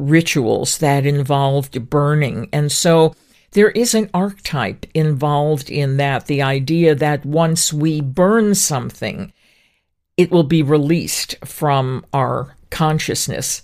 rituals 0.00 0.78
that 0.78 1.06
involved 1.06 1.90
burning. 1.90 2.48
And 2.52 2.70
so 2.70 3.14
there 3.52 3.70
is 3.70 3.94
an 3.94 4.10
archetype 4.14 4.86
involved 4.94 5.70
in 5.70 5.96
that 5.96 6.26
the 6.26 6.42
idea 6.42 6.94
that 6.94 7.24
once 7.26 7.72
we 7.72 8.00
burn 8.00 8.54
something, 8.54 9.32
it 10.16 10.30
will 10.30 10.44
be 10.44 10.62
released 10.62 11.36
from 11.44 12.04
our 12.12 12.56
consciousness 12.70 13.62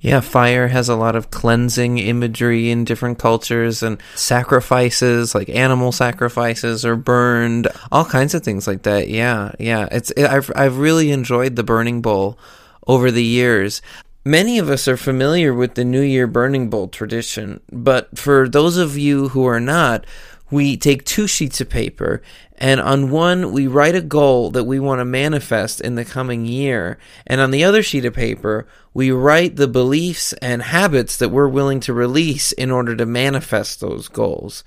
yeah, 0.00 0.20
fire 0.20 0.68
has 0.68 0.88
a 0.88 0.96
lot 0.96 1.16
of 1.16 1.30
cleansing 1.30 1.98
imagery 1.98 2.70
in 2.70 2.84
different 2.84 3.18
cultures 3.18 3.82
and 3.82 3.98
sacrifices, 4.14 5.34
like 5.34 5.48
animal 5.48 5.92
sacrifices 5.92 6.84
are 6.84 6.96
burned, 6.96 7.68
all 7.90 8.04
kinds 8.04 8.34
of 8.34 8.42
things 8.42 8.66
like 8.66 8.82
that. 8.82 9.08
Yeah, 9.08 9.52
yeah. 9.58 9.88
It's 9.90 10.10
it, 10.12 10.24
I've 10.26 10.50
I've 10.54 10.78
really 10.78 11.10
enjoyed 11.10 11.56
the 11.56 11.64
burning 11.64 12.02
bowl 12.02 12.38
over 12.86 13.10
the 13.10 13.24
years. 13.24 13.82
Many 14.26 14.58
of 14.58 14.68
us 14.68 14.88
are 14.88 14.96
familiar 14.96 15.54
with 15.54 15.76
the 15.76 15.84
New 15.84 16.00
Year 16.00 16.26
burning 16.26 16.68
bowl 16.68 16.88
tradition, 16.88 17.60
but 17.70 18.18
for 18.18 18.48
those 18.48 18.76
of 18.76 18.98
you 18.98 19.28
who 19.28 19.46
are 19.46 19.60
not, 19.60 20.04
we 20.50 20.76
take 20.76 21.04
two 21.04 21.28
sheets 21.28 21.60
of 21.60 21.68
paper 21.68 22.20
and 22.58 22.80
on 22.80 23.12
one 23.12 23.52
we 23.52 23.68
write 23.68 23.94
a 23.94 24.00
goal 24.00 24.50
that 24.50 24.64
we 24.64 24.80
want 24.80 24.98
to 24.98 25.04
manifest 25.04 25.80
in 25.80 25.94
the 25.94 26.04
coming 26.04 26.44
year 26.44 26.98
and 27.24 27.40
on 27.40 27.52
the 27.52 27.62
other 27.62 27.84
sheet 27.84 28.04
of 28.04 28.14
paper 28.14 28.66
we 28.92 29.12
write 29.12 29.54
the 29.54 29.68
beliefs 29.68 30.32
and 30.34 30.62
habits 30.62 31.16
that 31.16 31.28
we're 31.28 31.48
willing 31.48 31.78
to 31.80 31.92
release 31.92 32.50
in 32.52 32.70
order 32.70 32.96
to 32.96 33.06
manifest 33.06 33.80
those 33.80 34.08
goals 34.08 34.64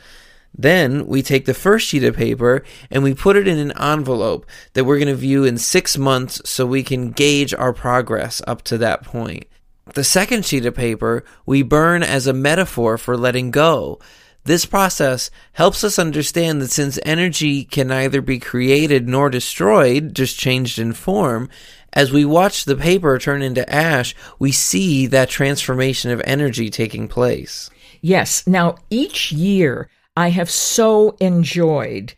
then 0.57 1.07
we 1.07 1.21
take 1.21 1.45
the 1.45 1.53
first 1.53 1.87
sheet 1.87 2.03
of 2.03 2.15
paper 2.15 2.63
and 2.89 3.03
we 3.03 3.13
put 3.13 3.35
it 3.35 3.47
in 3.47 3.57
an 3.57 3.77
envelope 3.79 4.45
that 4.73 4.83
we're 4.83 4.97
going 4.97 5.07
to 5.07 5.15
view 5.15 5.43
in 5.43 5.57
six 5.57 5.97
months 5.97 6.41
so 6.49 6.65
we 6.65 6.83
can 6.83 7.11
gauge 7.11 7.53
our 7.53 7.73
progress 7.73 8.41
up 8.47 8.61
to 8.63 8.77
that 8.77 9.03
point. 9.03 9.45
The 9.93 10.03
second 10.03 10.45
sheet 10.45 10.65
of 10.65 10.75
paper 10.75 11.23
we 11.45 11.61
burn 11.61 12.03
as 12.03 12.27
a 12.27 12.33
metaphor 12.33 12.97
for 12.97 13.17
letting 13.17 13.51
go 13.51 13.99
this 14.45 14.65
process 14.65 15.29
helps 15.53 15.83
us 15.83 15.99
understand 15.99 16.61
that 16.61 16.71
since 16.71 16.97
energy 17.03 17.63
can 17.63 17.87
neither 17.87 18.21
be 18.21 18.39
created 18.39 19.07
nor 19.07 19.29
destroyed, 19.29 20.15
just 20.15 20.39
changed 20.39 20.79
in 20.79 20.93
form, 20.93 21.49
as 21.93 22.11
we 22.11 22.25
watch 22.25 22.65
the 22.65 22.75
paper 22.75 23.17
turn 23.19 23.41
into 23.41 23.71
ash, 23.71 24.15
we 24.39 24.51
see 24.51 25.05
that 25.07 25.29
transformation 25.29 26.09
of 26.11 26.21
energy 26.23 26.69
taking 26.69 27.07
place. 27.07 27.69
Yes. 28.01 28.45
Now, 28.47 28.75
each 28.89 29.31
year 29.31 29.89
I 30.19 30.31
have 30.31 30.49
so 30.49 31.15
enjoyed 31.21 32.13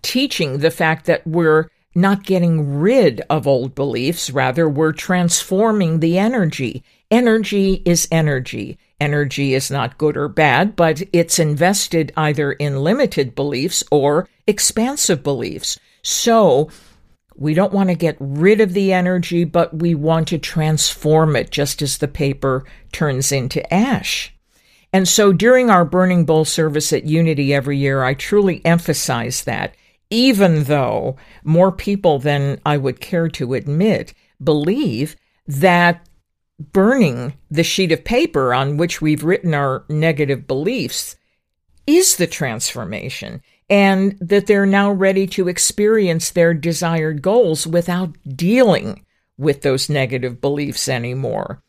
teaching 0.00 0.58
the 0.58 0.70
fact 0.70 1.06
that 1.06 1.26
we're 1.26 1.70
not 1.92 2.22
getting 2.22 2.78
rid 2.78 3.20
of 3.28 3.48
old 3.48 3.74
beliefs, 3.74 4.30
rather, 4.30 4.68
we're 4.68 4.92
transforming 4.92 5.98
the 5.98 6.18
energy. 6.18 6.84
Energy 7.10 7.82
is 7.84 8.06
energy. 8.12 8.78
Energy 9.00 9.54
is 9.54 9.72
not 9.72 9.98
good 9.98 10.16
or 10.16 10.28
bad, 10.28 10.76
but 10.76 11.02
it's 11.12 11.40
invested 11.40 12.12
either 12.16 12.52
in 12.52 12.84
limited 12.84 13.34
beliefs 13.34 13.82
or 13.90 14.28
expansive 14.46 15.24
beliefs. 15.24 15.80
So 16.02 16.70
we 17.34 17.54
don't 17.54 17.72
want 17.72 17.88
to 17.88 17.96
get 17.96 18.16
rid 18.20 18.60
of 18.60 18.72
the 18.72 18.92
energy, 18.92 19.42
but 19.42 19.76
we 19.76 19.96
want 19.96 20.28
to 20.28 20.38
transform 20.38 21.34
it 21.34 21.50
just 21.50 21.82
as 21.82 21.98
the 21.98 22.06
paper 22.06 22.64
turns 22.92 23.32
into 23.32 23.74
ash. 23.74 24.32
And 24.92 25.08
so 25.08 25.32
during 25.32 25.70
our 25.70 25.84
Burning 25.84 26.24
Bowl 26.26 26.44
service 26.44 26.92
at 26.92 27.04
Unity 27.04 27.54
every 27.54 27.78
year, 27.78 28.02
I 28.02 28.14
truly 28.14 28.64
emphasize 28.64 29.44
that, 29.44 29.74
even 30.10 30.64
though 30.64 31.16
more 31.44 31.72
people 31.72 32.18
than 32.18 32.60
I 32.66 32.76
would 32.76 33.00
care 33.00 33.28
to 33.28 33.54
admit 33.54 34.12
believe 34.42 35.16
that 35.46 36.06
burning 36.58 37.32
the 37.50 37.62
sheet 37.62 37.90
of 37.90 38.04
paper 38.04 38.52
on 38.52 38.76
which 38.76 39.00
we've 39.00 39.24
written 39.24 39.54
our 39.54 39.84
negative 39.88 40.46
beliefs 40.46 41.16
is 41.86 42.16
the 42.16 42.26
transformation 42.26 43.42
and 43.70 44.16
that 44.20 44.46
they're 44.46 44.66
now 44.66 44.90
ready 44.90 45.26
to 45.26 45.48
experience 45.48 46.30
their 46.30 46.52
desired 46.52 47.22
goals 47.22 47.66
without 47.66 48.14
dealing 48.36 49.04
with 49.38 49.62
those 49.62 49.88
negative 49.88 50.40
beliefs 50.40 50.88
anymore. 50.88 51.62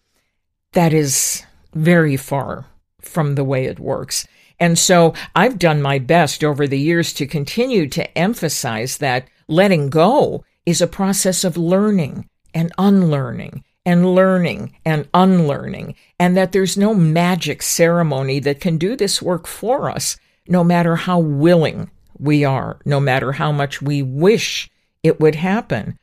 That 0.73 0.93
is 0.93 1.43
very 1.73 2.17
far 2.17 2.65
from 3.05 3.35
the 3.35 3.43
way 3.43 3.65
it 3.65 3.79
works. 3.79 4.27
And 4.59 4.77
so 4.77 5.13
I've 5.35 5.59
done 5.59 5.81
my 5.81 5.99
best 5.99 6.43
over 6.43 6.67
the 6.67 6.79
years 6.79 7.13
to 7.13 7.27
continue 7.27 7.87
to 7.89 8.17
emphasize 8.17 8.97
that 8.99 9.27
letting 9.47 9.89
go 9.89 10.43
is 10.65 10.81
a 10.81 10.87
process 10.87 11.43
of 11.43 11.57
learning 11.57 12.29
and 12.53 12.71
unlearning 12.77 13.63
and 13.85 14.15
learning 14.15 14.73
and 14.85 15.09
unlearning, 15.13 15.95
and 16.17 16.37
that 16.37 16.53
there's 16.53 16.77
no 16.77 16.93
magic 16.93 17.61
ceremony 17.61 18.39
that 18.39 18.61
can 18.61 18.77
do 18.77 18.95
this 18.95 19.21
work 19.21 19.45
for 19.45 19.89
us, 19.89 20.17
no 20.47 20.63
matter 20.63 20.95
how 20.95 21.19
willing 21.19 21.91
we 22.17 22.45
are, 22.45 22.79
no 22.85 22.99
matter 23.01 23.33
how 23.33 23.51
much 23.51 23.81
we 23.81 24.01
wish 24.01 24.69
it 25.01 25.19
would 25.19 25.35
happen. 25.35 25.97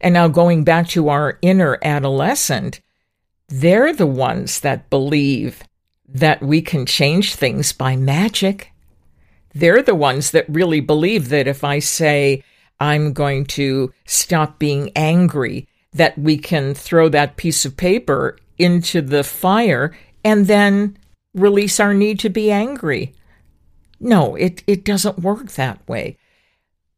And 0.00 0.12
now 0.12 0.28
going 0.28 0.64
back 0.64 0.88
to 0.88 1.08
our 1.08 1.38
inner 1.40 1.78
adolescent, 1.82 2.82
they're 3.48 3.94
the 3.94 4.06
ones 4.06 4.60
that 4.60 4.90
believe 4.90 5.62
that 6.08 6.42
we 6.42 6.60
can 6.62 6.86
change 6.86 7.34
things 7.34 7.72
by 7.72 7.96
magic. 7.96 8.72
They're 9.54 9.82
the 9.82 9.94
ones 9.94 10.32
that 10.32 10.48
really 10.48 10.80
believe 10.80 11.28
that 11.28 11.46
if 11.46 11.64
I 11.64 11.78
say, 11.78 12.42
I'm 12.80 13.12
going 13.12 13.46
to 13.46 13.92
stop 14.04 14.58
being 14.58 14.90
angry 14.96 15.68
that 15.92 16.18
we 16.18 16.36
can 16.36 16.74
throw 16.74 17.08
that 17.08 17.36
piece 17.36 17.64
of 17.64 17.76
paper 17.76 18.36
into 18.58 19.00
the 19.00 19.22
fire 19.22 19.96
and 20.24 20.46
then 20.46 20.98
release 21.34 21.78
our 21.78 21.94
need 21.94 22.18
to 22.20 22.28
be 22.28 22.50
angry. 22.50 23.14
No, 24.00 24.34
it, 24.34 24.62
it 24.66 24.84
doesn't 24.84 25.20
work 25.20 25.52
that 25.52 25.86
way. 25.88 26.18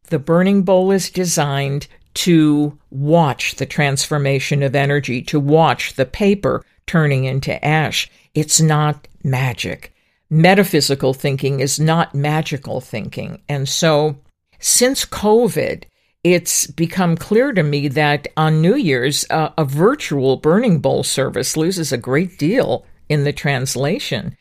The 0.09 0.19
burning 0.19 0.63
bowl 0.63 0.91
is 0.91 1.09
designed 1.09 1.87
to 2.15 2.77
watch 2.89 3.55
the 3.55 3.65
transformation 3.65 4.63
of 4.63 4.75
energy, 4.75 5.21
to 5.23 5.39
watch 5.39 5.93
the 5.93 6.05
paper 6.05 6.65
turning 6.87 7.25
into 7.25 7.63
ash. 7.63 8.09
It's 8.33 8.59
not 8.59 9.07
magic. 9.23 9.93
Metaphysical 10.29 11.13
thinking 11.13 11.59
is 11.59 11.79
not 11.79 12.15
magical 12.15 12.81
thinking. 12.81 13.41
And 13.47 13.69
so, 13.69 14.17
since 14.59 15.05
COVID, 15.05 15.83
it's 16.23 16.67
become 16.67 17.15
clear 17.15 17.53
to 17.53 17.63
me 17.63 17.87
that 17.89 18.27
on 18.35 18.61
New 18.61 18.75
Year's, 18.75 19.25
uh, 19.29 19.51
a 19.57 19.63
virtual 19.63 20.37
burning 20.37 20.79
bowl 20.79 21.03
service 21.03 21.55
loses 21.55 21.91
a 21.91 21.97
great 21.97 22.37
deal 22.37 22.85
in 23.07 23.23
the 23.23 23.31
translation. 23.31 24.35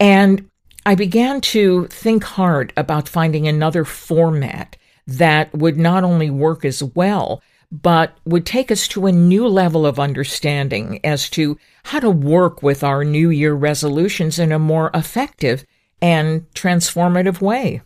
And 0.00 0.48
I 0.86 0.94
began 0.94 1.40
to 1.42 1.86
think 1.88 2.24
hard 2.24 2.72
about 2.76 3.08
finding 3.08 3.46
another 3.46 3.84
format 3.84 4.76
that 5.06 5.54
would 5.54 5.76
not 5.76 6.04
only 6.04 6.30
work 6.30 6.64
as 6.64 6.82
well, 6.82 7.42
but 7.72 8.16
would 8.24 8.44
take 8.44 8.70
us 8.70 8.88
to 8.88 9.06
a 9.06 9.12
new 9.12 9.46
level 9.46 9.86
of 9.86 10.00
understanding 10.00 11.00
as 11.04 11.30
to 11.30 11.58
how 11.84 12.00
to 12.00 12.10
work 12.10 12.62
with 12.62 12.82
our 12.82 13.04
New 13.04 13.30
Year 13.30 13.54
resolutions 13.54 14.38
in 14.38 14.52
a 14.52 14.58
more 14.58 14.90
effective 14.92 15.64
and 16.02 16.50
transformative 16.54 17.40
way. 17.40 17.82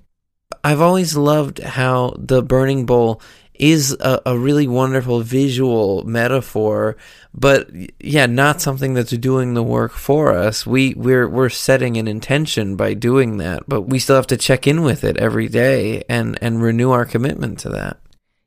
I've 0.62 0.80
always 0.80 1.16
loved 1.16 1.58
how 1.58 2.14
the 2.18 2.42
burning 2.42 2.86
bowl 2.86 3.20
is 3.54 3.92
a, 4.00 4.20
a, 4.26 4.36
really 4.36 4.66
wonderful 4.66 5.20
visual 5.20 6.04
metaphor, 6.04 6.96
but 7.32 7.68
yeah, 8.00 8.26
not 8.26 8.60
something 8.60 8.94
that's 8.94 9.12
doing 9.12 9.54
the 9.54 9.62
work 9.62 9.92
for 9.92 10.32
us. 10.32 10.66
We 10.66 10.94
we're 10.94 11.28
we're 11.28 11.50
setting 11.50 11.96
an 11.96 12.08
intention 12.08 12.74
by 12.74 12.94
doing 12.94 13.36
that, 13.38 13.62
but 13.68 13.82
we 13.82 14.00
still 14.00 14.16
have 14.16 14.26
to 14.28 14.36
check 14.36 14.66
in 14.66 14.82
with 14.82 15.04
it 15.04 15.16
every 15.18 15.48
day 15.48 16.02
and 16.08 16.36
and 16.40 16.62
renew 16.62 16.90
our 16.90 17.04
commitment 17.04 17.60
to 17.60 17.68
that. 17.70 17.98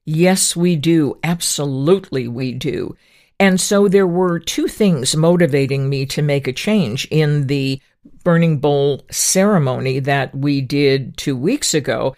Yes, 0.10 0.56
we 0.56 0.78
do. 0.78 1.20
Absolutely, 1.22 2.30
we 2.30 2.54
do. 2.54 2.96
And 3.42 3.60
so 3.60 3.90
there 3.90 4.08
were 4.08 4.40
two 4.40 4.70
things 4.70 5.18
motivating 5.18 5.90
me 5.90 6.06
to 6.06 6.22
make 6.22 6.48
a 6.48 6.54
change 6.54 7.06
in 7.12 7.48
the 7.48 7.82
burning 8.24 8.60
bowl 8.60 9.06
ceremony 9.12 10.00
that 10.00 10.34
we 10.34 10.62
did 10.62 11.18
two 11.18 11.36
weeks 11.36 11.74
ago. 11.74 12.16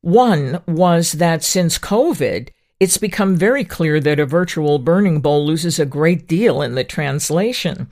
One 0.00 0.62
was 0.68 1.12
that 1.12 1.42
since 1.42 1.76
COVID, 1.76 2.50
it's 2.78 2.98
become 2.98 3.34
very 3.34 3.64
clear 3.64 3.98
that 3.98 4.20
a 4.20 4.24
virtual 4.24 4.78
burning 4.78 5.20
bowl 5.20 5.44
loses 5.44 5.80
a 5.80 5.84
great 5.84 6.28
deal 6.28 6.62
in 6.62 6.76
the 6.76 6.84
translation. 6.84 7.88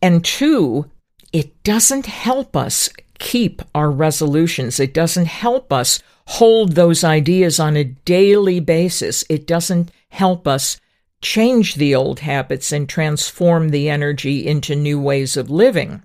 And 0.00 0.24
two, 0.24 0.90
it 1.30 1.62
doesn't 1.62 2.06
help 2.06 2.56
us 2.56 2.88
keep 3.18 3.62
our 3.74 3.90
resolutions. 3.90 4.80
It 4.80 4.94
doesn't 4.94 5.26
help 5.26 5.72
us 5.72 6.02
hold 6.26 6.72
those 6.72 7.04
ideas 7.04 7.58
on 7.58 7.76
a 7.76 7.84
daily 7.84 8.60
basis. 8.60 9.24
It 9.28 9.46
doesn't 9.46 9.90
help 10.10 10.46
us 10.46 10.80
change 11.20 11.74
the 11.74 11.94
old 11.94 12.20
habits 12.20 12.72
and 12.72 12.88
transform 12.88 13.70
the 13.70 13.88
energy 13.88 14.46
into 14.46 14.76
new 14.76 15.00
ways 15.00 15.36
of 15.36 15.50
living. 15.50 16.02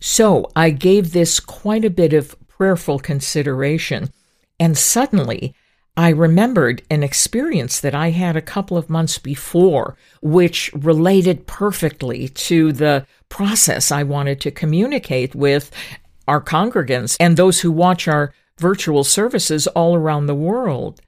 So 0.00 0.50
I 0.56 0.70
gave 0.70 1.12
this 1.12 1.40
quite 1.40 1.84
a 1.84 1.90
bit 1.90 2.12
of 2.12 2.36
prayerful 2.48 2.98
consideration. 2.98 4.10
And 4.58 4.76
suddenly, 4.76 5.54
I 5.96 6.10
remembered 6.10 6.82
an 6.90 7.02
experience 7.02 7.80
that 7.80 7.94
I 7.94 8.10
had 8.10 8.36
a 8.36 8.42
couple 8.42 8.76
of 8.76 8.88
months 8.88 9.18
before, 9.18 9.96
which 10.22 10.72
related 10.72 11.46
perfectly 11.46 12.28
to 12.28 12.72
the 12.72 13.04
process 13.28 13.90
I 13.90 14.04
wanted 14.04 14.40
to 14.42 14.52
communicate 14.52 15.34
with 15.34 15.72
our 16.28 16.40
congregants 16.40 17.16
and 17.18 17.36
those 17.36 17.60
who 17.60 17.72
watch 17.72 18.06
our 18.06 18.32
virtual 18.58 19.02
services 19.04 19.66
all 19.68 19.96
around 19.96 20.26
the 20.26 20.34
world. 20.34 21.00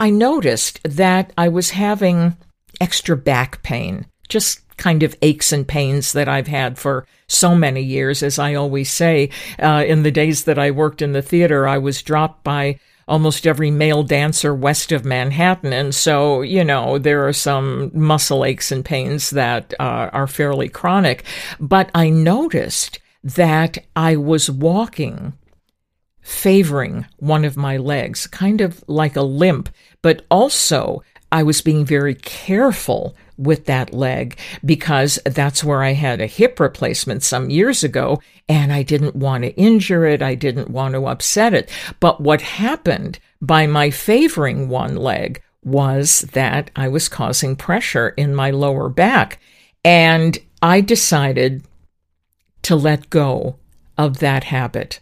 I 0.00 0.10
noticed 0.10 0.80
that 0.84 1.32
I 1.38 1.48
was 1.48 1.70
having 1.70 2.36
extra 2.80 3.16
back 3.16 3.62
pain, 3.62 4.06
just 4.28 4.60
kind 4.76 5.02
of 5.02 5.14
aches 5.22 5.52
and 5.52 5.66
pains 5.66 6.12
that 6.12 6.28
I've 6.28 6.48
had 6.48 6.78
for 6.78 7.06
so 7.28 7.54
many 7.54 7.82
years. 7.82 8.22
As 8.22 8.38
I 8.38 8.54
always 8.54 8.90
say, 8.90 9.30
uh, 9.60 9.84
in 9.86 10.02
the 10.02 10.10
days 10.10 10.44
that 10.44 10.58
I 10.58 10.70
worked 10.72 11.02
in 11.02 11.12
the 11.12 11.22
theater, 11.22 11.68
I 11.68 11.78
was 11.78 12.02
dropped 12.02 12.42
by 12.42 12.80
almost 13.06 13.46
every 13.46 13.70
male 13.70 14.02
dancer 14.02 14.54
west 14.54 14.90
of 14.90 15.04
Manhattan. 15.04 15.72
And 15.72 15.94
so, 15.94 16.40
you 16.42 16.64
know, 16.64 16.98
there 16.98 17.26
are 17.28 17.32
some 17.32 17.90
muscle 17.94 18.44
aches 18.44 18.72
and 18.72 18.84
pains 18.84 19.30
that 19.30 19.74
uh, 19.78 20.10
are 20.12 20.26
fairly 20.26 20.68
chronic. 20.68 21.24
But 21.60 21.90
I 21.94 22.08
noticed 22.08 22.98
that 23.24 23.78
I 23.96 24.16
was 24.16 24.50
walking 24.50 25.32
favoring 26.20 27.06
one 27.18 27.44
of 27.44 27.56
my 27.56 27.76
legs, 27.76 28.26
kind 28.26 28.60
of 28.60 28.82
like 28.86 29.16
a 29.16 29.22
limp, 29.22 29.68
but 30.00 30.24
also 30.30 31.02
I 31.30 31.42
was 31.42 31.60
being 31.60 31.84
very 31.84 32.14
careful 32.14 33.14
with 33.36 33.66
that 33.66 33.92
leg 33.92 34.38
because 34.64 35.18
that's 35.26 35.64
where 35.64 35.82
I 35.82 35.92
had 35.92 36.20
a 36.20 36.26
hip 36.26 36.60
replacement 36.60 37.22
some 37.22 37.50
years 37.50 37.82
ago 37.82 38.20
and 38.48 38.72
I 38.72 38.82
didn't 38.84 39.16
want 39.16 39.42
to 39.42 39.54
injure 39.56 40.06
it. 40.06 40.22
I 40.22 40.34
didn't 40.34 40.70
want 40.70 40.94
to 40.94 41.06
upset 41.06 41.52
it. 41.52 41.70
But 42.00 42.20
what 42.20 42.40
happened 42.40 43.18
by 43.42 43.66
my 43.66 43.90
favoring 43.90 44.68
one 44.68 44.96
leg 44.96 45.42
was 45.62 46.20
that 46.32 46.70
I 46.76 46.88
was 46.88 47.08
causing 47.08 47.56
pressure 47.56 48.10
in 48.10 48.34
my 48.34 48.50
lower 48.50 48.88
back. 48.88 49.40
And 49.84 50.38
I 50.62 50.80
decided 50.80 51.64
to 52.64 52.76
let 52.76 53.10
go 53.10 53.56
of 53.96 54.18
that 54.18 54.44
habit. 54.44 55.00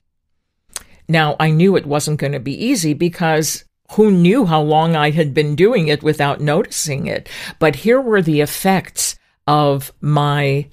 Now, 1.09 1.37
I 1.41 1.51
knew 1.51 1.77
it 1.77 1.87
wasn't 1.87 2.21
going 2.21 2.33
to 2.33 2.41
be 2.41 2.65
easy 2.65 2.95
because 2.95 3.65
who 3.93 4.11
knew 4.11 4.47
how 4.47 4.63
long 4.63 4.97
I 4.97 5.11
had 5.11 5.35
been 5.35 5.55
doing 5.55 5.89
it 5.89 6.03
without 6.03 6.41
noticing 6.41 7.07
it? 7.07 7.29
But 7.59 7.77
here 7.77 8.01
were 8.01 8.23
the 8.23 8.41
effects 8.41 9.17
of 9.47 9.93
my 10.01 10.71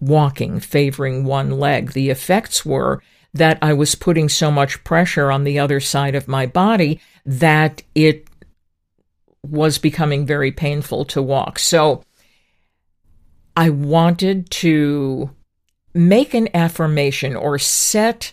walking, 0.00 0.60
favoring 0.60 1.24
one 1.24 1.50
leg. 1.50 1.92
The 1.92 2.10
effects 2.10 2.64
were 2.64 3.02
that 3.34 3.58
I 3.62 3.72
was 3.72 3.94
putting 3.94 4.28
so 4.28 4.50
much 4.50 4.82
pressure 4.84 5.30
on 5.30 5.44
the 5.44 5.58
other 5.58 5.80
side 5.80 6.14
of 6.14 6.28
my 6.28 6.46
body 6.46 7.00
that 7.24 7.82
it 7.94 8.28
was 9.42 9.78
becoming 9.78 10.26
very 10.26 10.52
painful 10.52 11.04
to 11.06 11.22
walk. 11.22 11.58
So 11.58 12.02
I 13.56 13.70
wanted 13.70 14.50
to 14.50 15.30
make 15.98 16.32
an 16.32 16.48
affirmation 16.54 17.34
or 17.34 17.58
set 17.58 18.32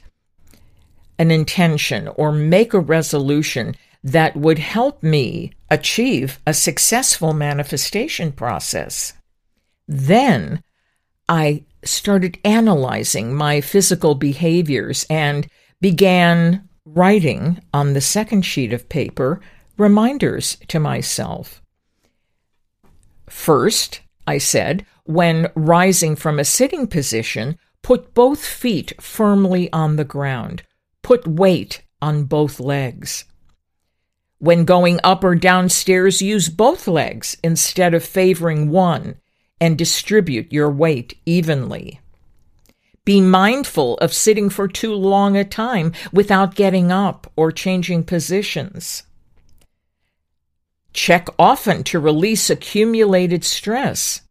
an 1.18 1.32
intention 1.32 2.08
or 2.10 2.32
make 2.32 2.76
a 2.76 2.80
resolution 2.80 3.76
that 4.04 4.36
would 4.36 4.60
help 4.60 5.02
me 5.02 5.52
achieve 5.72 6.40
a 6.46 6.54
successful 6.54 7.34
manifestation 7.34 8.32
process. 8.32 9.14
Then 9.88 10.62
I 11.28 11.64
started 11.84 12.38
analyzing 12.46 13.34
my 13.34 13.62
physical 13.62 14.14
behaviors 14.14 15.08
and 15.10 15.48
began 15.82 16.70
writing 16.86 17.60
on 17.74 17.94
the 17.94 18.02
second 18.02 18.44
sheet 18.44 18.74
of 18.74 18.90
paper 18.90 19.42
reminders 19.76 20.58
to 20.68 20.80
myself. 20.80 21.64
First, 23.28 24.02
I 24.28 24.38
said, 24.38 24.86
when 25.06 25.52
rising 25.56 26.16
from 26.16 26.40
a 26.40 26.46
sitting 26.46 26.88
position, 26.88 27.58
put 27.82 28.14
both 28.14 28.46
feet 28.46 28.94
firmly 29.02 29.72
on 29.72 29.96
the 29.96 30.04
ground. 30.04 30.64
Put 31.02 31.28
weight 31.28 31.84
on 32.02 32.26
both 32.26 32.60
legs. 32.60 33.26
When 34.40 34.66
going 34.66 35.00
up 35.04 35.24
or 35.24 35.36
downstairs, 35.36 36.22
use 36.22 36.50
both 36.50 36.88
legs 36.88 37.38
instead 37.44 37.94
of 37.94 38.04
favoring 38.04 38.70
one 38.70 39.16
and 39.62 39.78
distribute 39.78 40.52
your 40.52 40.70
weight 40.70 41.18
evenly. 41.26 42.02
Be 43.06 43.22
mindful 43.22 43.98
of 44.00 44.14
sitting 44.14 44.50
for 44.50 44.68
too 44.68 44.94
long 44.94 45.38
a 45.38 45.46
time 45.46 45.94
without 46.12 46.56
getting 46.56 46.92
up 46.92 47.32
or 47.36 47.52
changing 47.52 48.04
positions. 48.04 49.04
Check 50.92 51.28
often 51.38 51.84
to 51.86 52.00
release 52.00 52.50
accumulated 52.50 53.44
stress. 53.44 54.22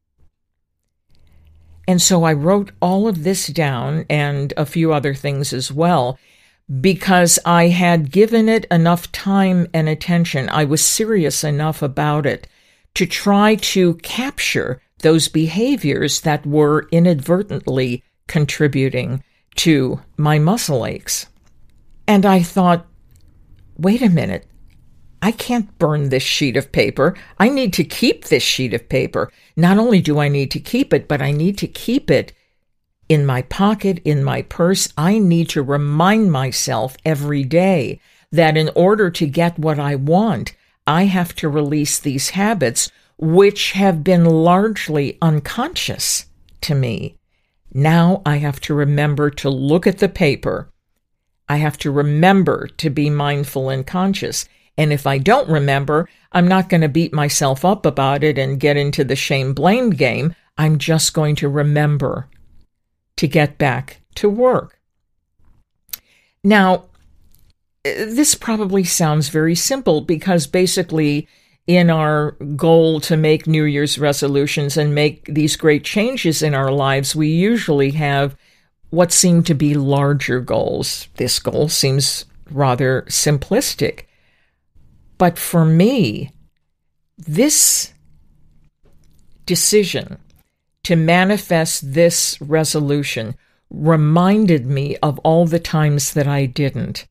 And 1.86 2.00
so 2.00 2.24
I 2.24 2.32
wrote 2.32 2.72
all 2.80 3.08
of 3.08 3.24
this 3.24 3.46
down 3.48 4.06
and 4.08 4.52
a 4.56 4.66
few 4.66 4.92
other 4.92 5.14
things 5.14 5.52
as 5.52 5.70
well 5.70 6.18
because 6.80 7.38
I 7.44 7.68
had 7.68 8.10
given 8.10 8.48
it 8.48 8.64
enough 8.70 9.12
time 9.12 9.66
and 9.74 9.88
attention. 9.88 10.48
I 10.48 10.64
was 10.64 10.84
serious 10.84 11.44
enough 11.44 11.82
about 11.82 12.24
it 12.24 12.46
to 12.94 13.06
try 13.06 13.56
to 13.56 13.94
capture 13.96 14.80
those 15.00 15.28
behaviors 15.28 16.22
that 16.22 16.46
were 16.46 16.88
inadvertently 16.90 18.02
contributing 18.26 19.22
to 19.56 20.00
my 20.16 20.38
muscle 20.38 20.86
aches. 20.86 21.26
And 22.06 22.24
I 22.24 22.42
thought, 22.42 22.86
wait 23.76 24.00
a 24.00 24.08
minute, 24.08 24.46
I 25.24 25.30
can't 25.30 25.78
burn 25.78 26.10
this 26.10 26.22
sheet 26.22 26.54
of 26.54 26.70
paper. 26.70 27.16
I 27.38 27.48
need 27.48 27.72
to 27.74 27.82
keep 27.82 28.26
this 28.26 28.42
sheet 28.42 28.74
of 28.74 28.90
paper. 28.90 29.32
Not 29.56 29.78
only 29.78 30.02
do 30.02 30.18
I 30.18 30.28
need 30.28 30.50
to 30.50 30.60
keep 30.60 30.92
it, 30.92 31.08
but 31.08 31.22
I 31.22 31.30
need 31.30 31.56
to 31.58 31.66
keep 31.66 32.10
it 32.10 32.34
in 33.08 33.24
my 33.24 33.40
pocket, 33.40 34.02
in 34.04 34.22
my 34.22 34.42
purse. 34.42 34.92
I 34.98 35.18
need 35.18 35.48
to 35.48 35.62
remind 35.62 36.30
myself 36.30 36.98
every 37.06 37.42
day 37.42 38.00
that 38.32 38.58
in 38.58 38.68
order 38.74 39.10
to 39.12 39.26
get 39.26 39.58
what 39.58 39.78
I 39.78 39.94
want, 39.94 40.54
I 40.87 41.04
have 41.04 41.34
to 41.37 41.48
release 41.48 41.98
these 41.98 42.30
habits, 42.30 42.92
which 43.16 43.72
have 43.72 44.04
been 44.04 44.26
largely 44.26 45.16
unconscious 45.22 46.26
to 46.60 46.74
me. 46.74 47.16
Now 47.72 48.20
I 48.26 48.37
have 48.37 48.60
to 48.60 48.74
remember 48.74 49.30
to 49.30 49.48
look 49.48 49.87
at 49.87 50.00
the 50.00 50.08
paper. 50.10 50.68
I 51.48 51.56
have 51.56 51.78
to 51.78 51.90
remember 51.90 52.66
to 52.76 52.90
be 52.90 53.08
mindful 53.08 53.70
and 53.70 53.87
conscious. 53.87 54.46
And 54.76 54.92
if 54.92 55.06
I 55.06 55.18
don't 55.18 55.48
remember, 55.48 56.08
I'm 56.32 56.48
not 56.48 56.68
going 56.68 56.80
to 56.80 56.88
beat 56.88 57.12
myself 57.12 57.64
up 57.64 57.87
about 57.87 58.24
it 58.24 58.38
and 58.38 58.58
get 58.58 58.76
into 58.76 59.04
the 59.04 59.16
shame 59.16 59.54
blame 59.54 59.90
game. 59.90 60.34
I'm 60.58 60.78
just 60.78 61.14
going 61.14 61.37
to 61.37 61.48
remember 61.48 62.28
to 63.16 63.28
get 63.28 63.58
back 63.58 64.00
to 64.16 64.28
work. 64.28 64.80
Now, 66.42 66.84
this 67.84 68.34
probably 68.34 68.84
sounds 68.84 69.28
very 69.28 69.54
simple 69.54 70.00
because 70.00 70.46
basically, 70.46 71.28
in 71.66 71.88
our 71.88 72.32
goal 72.56 73.00
to 73.00 73.16
make 73.16 73.46
New 73.46 73.64
Year's 73.64 73.98
resolutions 73.98 74.76
and 74.76 74.94
make 74.94 75.24
these 75.26 75.56
great 75.56 75.84
changes 75.84 76.42
in 76.42 76.54
our 76.54 76.70
lives, 76.70 77.16
we 77.16 77.28
usually 77.28 77.92
have 77.92 78.37
what 78.90 79.12
seem 79.12 79.42
to 79.44 79.54
be 79.54 79.74
larger 79.74 80.40
goals. 80.40 81.08
This 81.16 81.38
goal 81.38 81.68
seems 81.68 82.26
rather 82.50 83.02
simplistic. 83.08 84.02
But 85.24 85.38
for 85.38 85.64
me, 85.64 86.32
this 87.16 87.94
decision 89.46 90.18
to 90.82 90.96
manifest 90.96 91.94
this 91.94 92.38
resolution 92.42 93.34
reminded 93.70 94.66
me 94.66 94.98
of 94.98 95.18
all 95.20 95.46
the 95.46 95.58
times 95.58 96.12
that 96.12 96.28
I 96.28 96.44
didn't. 96.44 97.06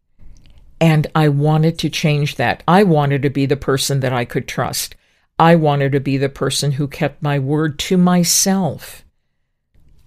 And 0.79 1.07
I 1.15 1.27
wanted 1.29 1.79
to 1.79 1.89
change 1.89 2.35
that. 2.35 2.61
I 2.67 2.83
wanted 2.83 3.23
to 3.23 3.31
be 3.31 3.47
the 3.47 3.57
person 3.57 4.01
that 4.01 4.13
I 4.13 4.25
could 4.25 4.47
trust. 4.47 4.95
I 5.39 5.55
wanted 5.55 5.91
to 5.93 5.99
be 5.99 6.17
the 6.17 6.29
person 6.29 6.73
who 6.73 6.87
kept 6.87 7.23
my 7.23 7.39
word 7.39 7.79
to 7.79 7.97
myself. 7.97 9.03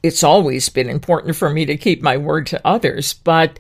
It's 0.05 0.23
always 0.23 0.69
been 0.69 0.89
important 0.89 1.35
for 1.35 1.51
me 1.51 1.65
to 1.67 1.77
keep 1.77 2.03
my 2.03 2.17
word 2.17 2.47
to 2.47 2.65
others, 2.65 3.15
but 3.15 3.59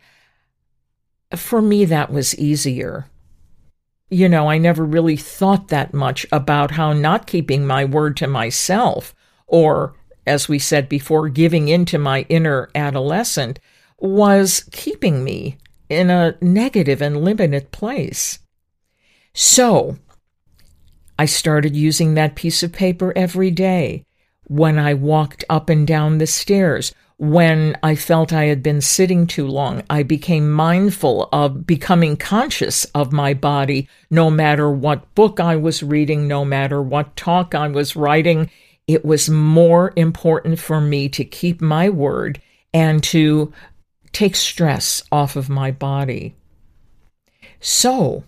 for 1.35 1.61
me, 1.61 1.85
that 1.87 2.12
was 2.12 2.38
easier 2.38 3.06
you 4.10 4.28
know, 4.28 4.48
I 4.48 4.58
never 4.58 4.84
really 4.84 5.16
thought 5.16 5.68
that 5.68 5.92
much 5.92 6.26
about 6.30 6.72
how 6.72 6.92
not 6.92 7.26
keeping 7.26 7.66
my 7.66 7.84
word 7.84 8.16
to 8.18 8.26
myself, 8.26 9.14
or 9.46 9.94
as 10.26 10.48
we 10.48 10.58
said 10.58 10.88
before, 10.88 11.28
giving 11.28 11.68
in 11.68 11.84
to 11.86 11.98
my 11.98 12.26
inner 12.28 12.68
adolescent, 12.74 13.58
was 13.98 14.68
keeping 14.72 15.24
me 15.24 15.56
in 15.88 16.10
a 16.10 16.36
negative 16.40 17.00
and 17.00 17.24
limited 17.24 17.70
place. 17.70 18.40
So, 19.32 19.98
I 21.18 21.26
started 21.26 21.76
using 21.76 22.14
that 22.14 22.34
piece 22.34 22.62
of 22.62 22.72
paper 22.72 23.12
every 23.16 23.50
day 23.50 24.04
when 24.48 24.78
I 24.78 24.94
walked 24.94 25.44
up 25.48 25.68
and 25.68 25.86
down 25.86 26.18
the 26.18 26.26
stairs, 26.26 26.94
when 27.18 27.79
I 27.83 27.94
felt 27.94 28.33
I 28.33 28.44
had 28.44 28.62
been 28.62 28.83
sitting 28.83 29.26
too 29.26 29.46
long, 29.46 29.83
I 29.88 30.02
became 30.02 30.50
mindful 30.50 31.29
of 31.33 31.66
becoming 31.66 32.16
conscious 32.16 32.85
of 32.87 33.12
my 33.12 33.33
body, 33.33 33.88
no 34.11 34.31
matter 34.31 34.70
what 34.70 35.14
book 35.14 35.40
I 35.40 35.57
was 35.57 35.83
reading, 35.83 36.29
no 36.29 36.44
matter 36.44 36.83
what 36.83 37.16
talk 37.16 37.55
I 37.55 37.68
was 37.68 37.96
writing. 37.96 38.50
It 38.87 39.05
was 39.05 39.31
more 39.31 39.94
important 39.96 40.59
for 40.59 40.81
me 40.81 41.09
to 41.11 41.24
keep 41.24 41.62
my 41.62 41.88
word 41.88 42.40
and 42.74 43.02
to 43.05 43.52
take 44.12 44.37
stress 44.37 45.02
off 45.11 45.37
of 45.37 45.48
my 45.48 45.70
body. 45.70 46.35
So, 47.61 48.24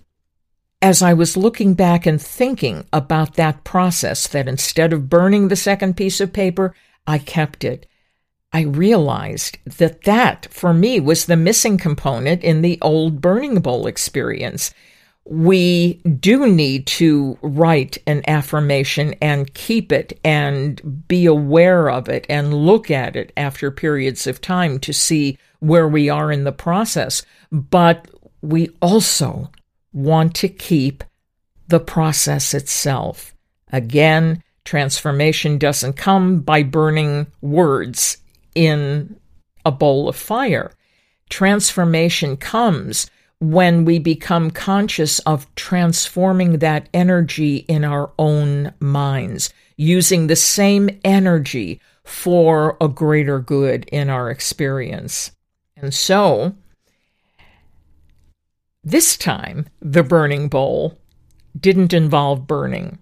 as 0.80 1.02
I 1.02 1.12
was 1.12 1.36
looking 1.36 1.74
back 1.74 2.06
and 2.06 2.20
thinking 2.20 2.86
about 2.90 3.34
that 3.34 3.64
process, 3.64 4.26
that 4.28 4.48
instead 4.48 4.94
of 4.94 5.10
burning 5.10 5.48
the 5.48 5.56
second 5.56 5.96
piece 5.96 6.20
of 6.20 6.32
paper, 6.32 6.74
I 7.06 7.18
kept 7.18 7.64
it 7.64 7.86
I 8.52 8.62
realized 8.62 9.58
that 9.76 10.04
that, 10.04 10.48
for 10.50 10.72
me, 10.72 11.00
was 11.00 11.26
the 11.26 11.36
missing 11.36 11.76
component 11.76 12.42
in 12.42 12.62
the 12.62 12.78
old 12.80 13.20
burning 13.20 13.60
bowl 13.60 13.86
experience. 13.86 14.72
We 15.26 15.94
do 15.94 16.46
need 16.46 16.86
to 16.86 17.38
write 17.42 17.98
an 18.06 18.22
affirmation 18.26 19.14
and 19.20 19.52
keep 19.52 19.92
it 19.92 20.18
and 20.24 21.06
be 21.06 21.26
aware 21.26 21.90
of 21.90 22.08
it 22.08 22.24
and 22.30 22.54
look 22.54 22.90
at 22.90 23.16
it 23.16 23.34
after 23.36 23.70
periods 23.70 24.26
of 24.26 24.40
time 24.40 24.78
to 24.80 24.94
see 24.94 25.36
where 25.60 25.86
we 25.86 26.08
are 26.08 26.32
in 26.32 26.44
the 26.44 26.52
process. 26.52 27.22
But 27.52 28.08
we 28.40 28.70
also 28.80 29.50
want 29.92 30.34
to 30.36 30.48
keep 30.48 31.04
the 31.66 31.80
process 31.80 32.54
itself. 32.54 33.34
Again, 33.70 34.42
transformation 34.64 35.58
doesn't 35.58 35.94
come 35.98 36.40
by 36.40 36.62
burning 36.62 37.26
words 37.42 38.16
in 38.58 39.14
a 39.64 39.70
bowl 39.70 40.08
of 40.08 40.16
fire. 40.16 40.72
Transformation 41.30 42.36
comes 42.36 43.08
when 43.38 43.84
we 43.84 44.00
become 44.00 44.50
conscious 44.50 45.20
of 45.20 45.46
transforming 45.54 46.58
that 46.58 46.88
energy 46.92 47.58
in 47.68 47.84
our 47.84 48.10
own 48.18 48.74
minds, 48.80 49.54
using 49.76 50.26
the 50.26 50.34
same 50.34 50.90
energy 51.04 51.80
for 52.02 52.76
a 52.80 52.88
greater 52.88 53.38
good 53.38 53.84
in 53.92 54.10
our 54.10 54.28
experience. 54.28 55.30
And 55.76 55.94
so, 55.94 56.56
this 58.82 59.16
time, 59.16 59.68
the 59.80 60.02
burning 60.02 60.48
bowl 60.48 60.98
didn't 61.56 61.92
involve 61.92 62.48
burning. 62.48 62.98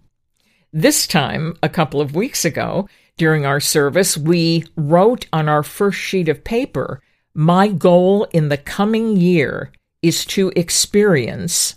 This 0.71 1.07
time, 1.07 1.57
a 1.63 1.71
couple 1.71 2.03
of 2.03 2.15
weeks 2.15 2.45
ago, 2.45 2.91
during 3.17 3.47
our 3.47 3.61
service, 3.61 4.17
we 4.17 4.65
wrote 4.77 5.27
on 5.33 5.49
our 5.49 5.63
first 5.63 5.99
sheet 5.99 6.29
of 6.29 6.45
paper, 6.45 7.01
My 7.35 7.69
goal 7.69 8.25
in 8.33 8.49
the 8.49 8.59
coming 8.59 9.17
year 9.17 9.73
is 10.03 10.25
to 10.27 10.53
experience, 10.55 11.75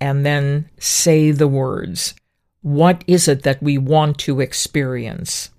and 0.00 0.24
then 0.24 0.70
say 0.78 1.30
the 1.30 1.48
words. 1.48 2.14
What 2.62 3.04
is 3.06 3.28
it 3.28 3.42
that 3.42 3.62
we 3.62 3.76
want 3.76 4.18
to 4.20 4.40
experience? 4.40 5.50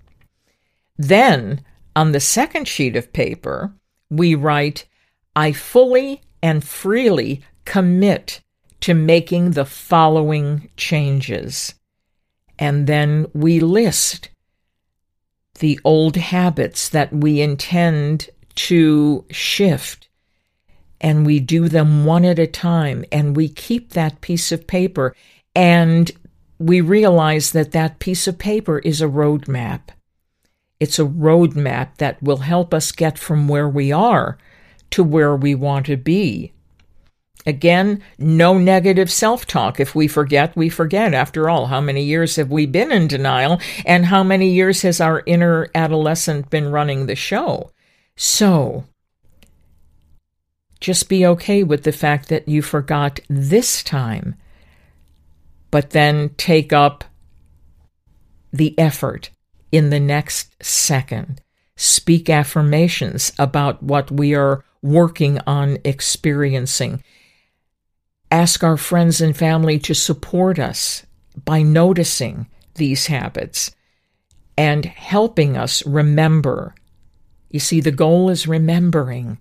Then, 0.98 1.64
on 1.94 2.12
the 2.12 2.20
second 2.20 2.66
sheet 2.66 2.96
of 2.96 3.12
paper, 3.12 3.72
we 4.10 4.34
write, 4.34 4.86
I 5.36 5.52
fully 5.52 6.22
and 6.42 6.64
freely 6.64 7.42
commit 7.64 8.40
to 8.80 8.94
making 8.94 9.52
the 9.52 9.64
following 9.64 10.70
changes. 10.76 11.74
And 12.58 12.86
then 12.86 13.26
we 13.32 13.60
list 13.60 14.30
the 15.58 15.78
old 15.84 16.16
habits 16.16 16.88
that 16.88 17.12
we 17.12 17.40
intend 17.40 18.30
to 18.54 19.24
shift 19.30 20.08
and 21.00 21.26
we 21.26 21.40
do 21.40 21.68
them 21.68 22.04
one 22.04 22.24
at 22.24 22.38
a 22.38 22.46
time 22.46 23.04
and 23.12 23.36
we 23.36 23.48
keep 23.48 23.90
that 23.90 24.20
piece 24.20 24.50
of 24.50 24.66
paper 24.66 25.14
and 25.54 26.10
we 26.58 26.80
realize 26.80 27.52
that 27.52 27.72
that 27.72 27.98
piece 27.98 28.26
of 28.26 28.38
paper 28.38 28.78
is 28.78 29.00
a 29.00 29.06
roadmap. 29.06 29.80
It's 30.80 30.98
a 30.98 31.04
roadmap 31.04 31.96
that 31.98 32.22
will 32.22 32.38
help 32.38 32.72
us 32.72 32.92
get 32.92 33.18
from 33.18 33.48
where 33.48 33.68
we 33.68 33.92
are 33.92 34.38
to 34.90 35.02
where 35.02 35.36
we 35.36 35.54
want 35.54 35.86
to 35.86 35.96
be. 35.96 36.52
Again, 37.46 38.02
no 38.18 38.58
negative 38.58 39.10
self 39.10 39.46
talk. 39.46 39.78
If 39.78 39.94
we 39.94 40.08
forget, 40.08 40.56
we 40.56 40.68
forget. 40.68 41.14
After 41.14 41.48
all, 41.48 41.66
how 41.66 41.80
many 41.80 42.02
years 42.02 42.34
have 42.36 42.50
we 42.50 42.66
been 42.66 42.90
in 42.90 43.06
denial? 43.06 43.60
And 43.84 44.06
how 44.06 44.24
many 44.24 44.50
years 44.50 44.82
has 44.82 45.00
our 45.00 45.22
inner 45.26 45.68
adolescent 45.72 46.50
been 46.50 46.72
running 46.72 47.06
the 47.06 47.14
show? 47.14 47.70
So, 48.16 48.84
just 50.80 51.08
be 51.08 51.24
okay 51.24 51.62
with 51.62 51.84
the 51.84 51.92
fact 51.92 52.28
that 52.30 52.48
you 52.48 52.62
forgot 52.62 53.20
this 53.28 53.84
time, 53.84 54.34
but 55.70 55.90
then 55.90 56.30
take 56.36 56.72
up 56.72 57.04
the 58.52 58.76
effort 58.76 59.30
in 59.70 59.90
the 59.90 60.00
next 60.00 60.60
second. 60.60 61.40
Speak 61.76 62.28
affirmations 62.28 63.32
about 63.38 63.82
what 63.82 64.10
we 64.10 64.34
are 64.34 64.64
working 64.82 65.38
on 65.46 65.78
experiencing 65.84 67.02
ask 68.30 68.64
our 68.64 68.76
friends 68.76 69.20
and 69.20 69.36
family 69.36 69.78
to 69.80 69.94
support 69.94 70.58
us 70.58 71.04
by 71.44 71.62
noticing 71.62 72.46
these 72.74 73.06
habits 73.06 73.74
and 74.56 74.84
helping 74.84 75.56
us 75.56 75.84
remember. 75.86 76.74
You 77.50 77.60
see, 77.60 77.80
the 77.80 77.90
goal 77.90 78.30
is 78.30 78.46
remembering, 78.46 79.38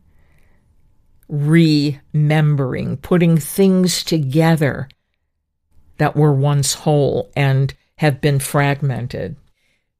remembering, 1.27 2.97
putting 2.97 3.37
things 3.37 4.03
together 4.03 4.89
that 5.97 6.15
were 6.15 6.33
once 6.33 6.73
whole 6.73 7.31
and 7.35 7.73
have 7.97 8.19
been 8.21 8.39
fragmented. 8.39 9.37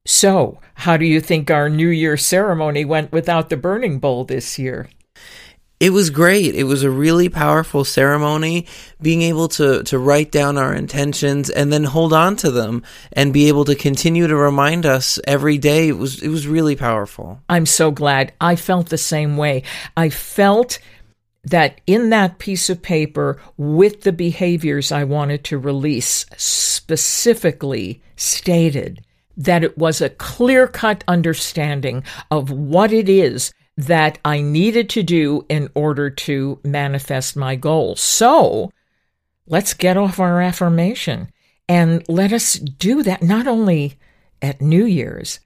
So, 0.04 0.60
how 0.74 0.96
do 0.96 1.04
you 1.04 1.20
think 1.20 1.50
our 1.50 1.68
New 1.68 1.88
Year 1.88 2.16
ceremony 2.16 2.84
went 2.84 3.10
without 3.10 3.48
the 3.48 3.56
burning 3.56 3.98
bowl 3.98 4.24
this 4.24 4.58
year? 4.58 4.88
It 5.78 5.90
was 5.90 6.08
great. 6.08 6.54
It 6.54 6.64
was 6.64 6.82
a 6.82 6.90
really 6.90 7.28
powerful 7.28 7.84
ceremony, 7.84 8.66
being 9.02 9.20
able 9.20 9.48
to, 9.48 9.82
to 9.84 9.98
write 9.98 10.32
down 10.32 10.56
our 10.56 10.72
intentions 10.72 11.50
and 11.50 11.70
then 11.70 11.84
hold 11.84 12.14
on 12.14 12.36
to 12.36 12.50
them 12.50 12.82
and 13.12 13.32
be 13.32 13.48
able 13.48 13.66
to 13.66 13.74
continue 13.74 14.26
to 14.26 14.36
remind 14.36 14.86
us 14.86 15.20
every 15.26 15.58
day. 15.58 15.88
It 15.88 15.98
was, 15.98 16.22
it 16.22 16.28
was 16.28 16.46
really 16.46 16.76
powerful. 16.76 17.42
I'm 17.50 17.66
so 17.66 17.90
glad. 17.90 18.32
I 18.40 18.56
felt 18.56 18.88
the 18.88 18.96
same 18.96 19.36
way. 19.36 19.64
I 19.96 20.08
felt 20.08 20.78
that 21.44 21.80
in 21.86 22.08
that 22.10 22.38
piece 22.38 22.70
of 22.70 22.80
paper 22.80 23.38
with 23.58 24.00
the 24.00 24.12
behaviors 24.12 24.90
I 24.90 25.04
wanted 25.04 25.44
to 25.44 25.58
release 25.58 26.24
specifically 26.36 28.02
stated 28.16 29.04
that 29.36 29.62
it 29.62 29.76
was 29.76 30.00
a 30.00 30.08
clear 30.08 30.66
cut 30.66 31.04
understanding 31.06 32.02
of 32.30 32.50
what 32.50 32.92
it 32.92 33.08
is 33.08 33.52
that 33.76 34.18
I 34.24 34.40
needed 34.40 34.88
to 34.90 35.02
do 35.02 35.44
in 35.48 35.68
order 35.74 36.08
to 36.08 36.58
manifest 36.64 37.36
my 37.36 37.56
goals. 37.56 38.00
So 38.00 38.72
let's 39.46 39.74
get 39.74 39.96
off 39.96 40.18
our 40.18 40.40
affirmation 40.40 41.30
and 41.68 42.02
let 42.08 42.32
us 42.32 42.54
do 42.54 43.02
that 43.02 43.22
not 43.22 43.46
only 43.46 43.98
at 44.40 44.60
New 44.60 44.84
Year's, 44.84 45.40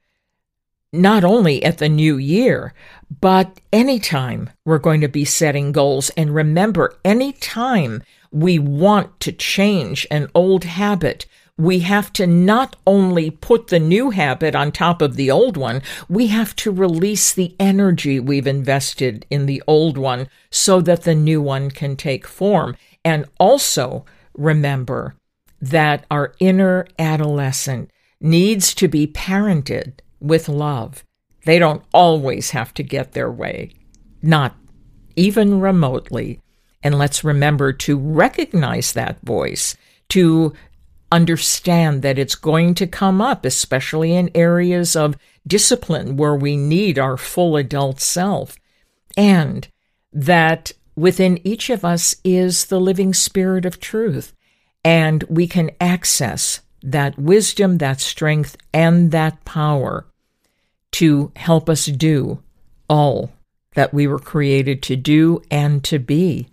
not 0.93 1.23
only 1.23 1.63
at 1.63 1.77
the 1.77 1.89
new 1.89 2.17
year, 2.17 2.73
but 3.21 3.59
anytime 3.71 4.49
we're 4.65 4.77
going 4.77 5.01
to 5.01 5.07
be 5.07 5.25
setting 5.25 5.71
goals. 5.71 6.09
And 6.11 6.35
remember, 6.35 6.97
anytime 7.03 8.03
we 8.31 8.59
want 8.59 9.19
to 9.21 9.31
change 9.31 10.05
an 10.11 10.29
old 10.35 10.63
habit, 10.65 11.25
we 11.57 11.79
have 11.79 12.11
to 12.13 12.25
not 12.25 12.75
only 12.87 13.29
put 13.29 13.67
the 13.67 13.79
new 13.79 14.09
habit 14.09 14.55
on 14.55 14.71
top 14.71 15.01
of 15.01 15.15
the 15.15 15.29
old 15.29 15.57
one, 15.57 15.81
we 16.09 16.27
have 16.27 16.55
to 16.57 16.71
release 16.71 17.33
the 17.33 17.55
energy 17.59 18.19
we've 18.19 18.47
invested 18.47 19.25
in 19.29 19.45
the 19.45 19.61
old 19.67 19.97
one 19.97 20.27
so 20.49 20.81
that 20.81 21.03
the 21.03 21.15
new 21.15 21.41
one 21.41 21.69
can 21.69 21.95
take 21.95 22.27
form. 22.27 22.75
And 23.03 23.25
also 23.39 24.05
remember 24.33 25.15
that 25.61 26.05
our 26.09 26.33
inner 26.39 26.87
adolescent 26.97 27.91
needs 28.19 28.73
to 28.75 28.87
be 28.87 29.07
parented 29.07 29.99
with 30.19 30.49
love. 30.49 31.03
They 31.45 31.59
don't 31.59 31.83
always 31.93 32.51
have 32.51 32.73
to 32.75 32.83
get 32.83 33.11
their 33.11 33.31
way, 33.31 33.73
not 34.21 34.55
even 35.15 35.59
remotely. 35.59 36.39
And 36.83 36.97
let's 36.97 37.23
remember 37.23 37.73
to 37.73 37.97
recognize 37.97 38.93
that 38.93 39.19
voice, 39.21 39.75
to 40.09 40.53
understand 41.11 42.01
that 42.01 42.17
it's 42.17 42.35
going 42.35 42.73
to 42.75 42.87
come 42.87 43.21
up, 43.21 43.45
especially 43.45 44.13
in 44.13 44.31
areas 44.33 44.95
of 44.95 45.17
discipline 45.45 46.17
where 46.17 46.35
we 46.35 46.55
need 46.55 46.97
our 46.97 47.17
full 47.17 47.57
adult 47.57 47.99
self, 47.99 48.57
and 49.17 49.67
that 50.13 50.71
within 50.95 51.45
each 51.45 51.69
of 51.69 51.83
us 51.83 52.15
is 52.23 52.65
the 52.65 52.79
living 52.79 53.13
spirit 53.13 53.65
of 53.65 53.79
truth, 53.79 54.33
and 54.83 55.23
we 55.23 55.47
can 55.47 55.71
access 55.79 56.61
that 56.83 57.17
wisdom, 57.17 57.77
that 57.77 57.99
strength, 57.99 58.57
and 58.73 59.11
that 59.11 59.43
power 59.45 60.05
to 60.91 61.31
help 61.35 61.69
us 61.69 61.85
do 61.85 62.41
all 62.89 63.31
that 63.73 63.93
we 63.93 64.05
were 64.05 64.19
created 64.19 64.83
to 64.83 64.95
do 64.95 65.41
and 65.49 65.83
to 65.83 65.99
be. 65.99 66.47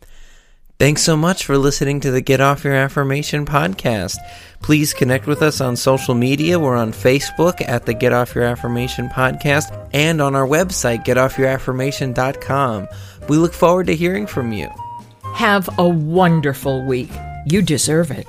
Thanks 0.78 1.02
so 1.02 1.16
much 1.16 1.44
for 1.44 1.58
listening 1.58 1.98
to 2.00 2.12
the 2.12 2.20
Get 2.20 2.40
Off 2.40 2.62
Your 2.62 2.74
Affirmation 2.74 3.44
podcast. 3.44 4.18
Please 4.62 4.94
connect 4.94 5.26
with 5.26 5.42
us 5.42 5.60
on 5.60 5.74
social 5.74 6.14
media. 6.14 6.60
We're 6.60 6.76
on 6.76 6.92
Facebook 6.92 7.60
at 7.66 7.84
the 7.84 7.94
Get 7.94 8.12
Off 8.12 8.32
Your 8.32 8.44
Affirmation 8.44 9.08
podcast 9.08 9.88
and 9.92 10.20
on 10.20 10.36
our 10.36 10.46
website, 10.46 11.04
getoffyouraffirmation.com. 11.04 12.86
We 13.28 13.38
look 13.38 13.54
forward 13.54 13.88
to 13.88 13.96
hearing 13.96 14.28
from 14.28 14.52
you. 14.52 14.70
Have 15.34 15.68
a 15.80 15.88
wonderful 15.88 16.84
week. 16.86 17.10
You 17.44 17.60
deserve 17.60 18.12
it. 18.12 18.28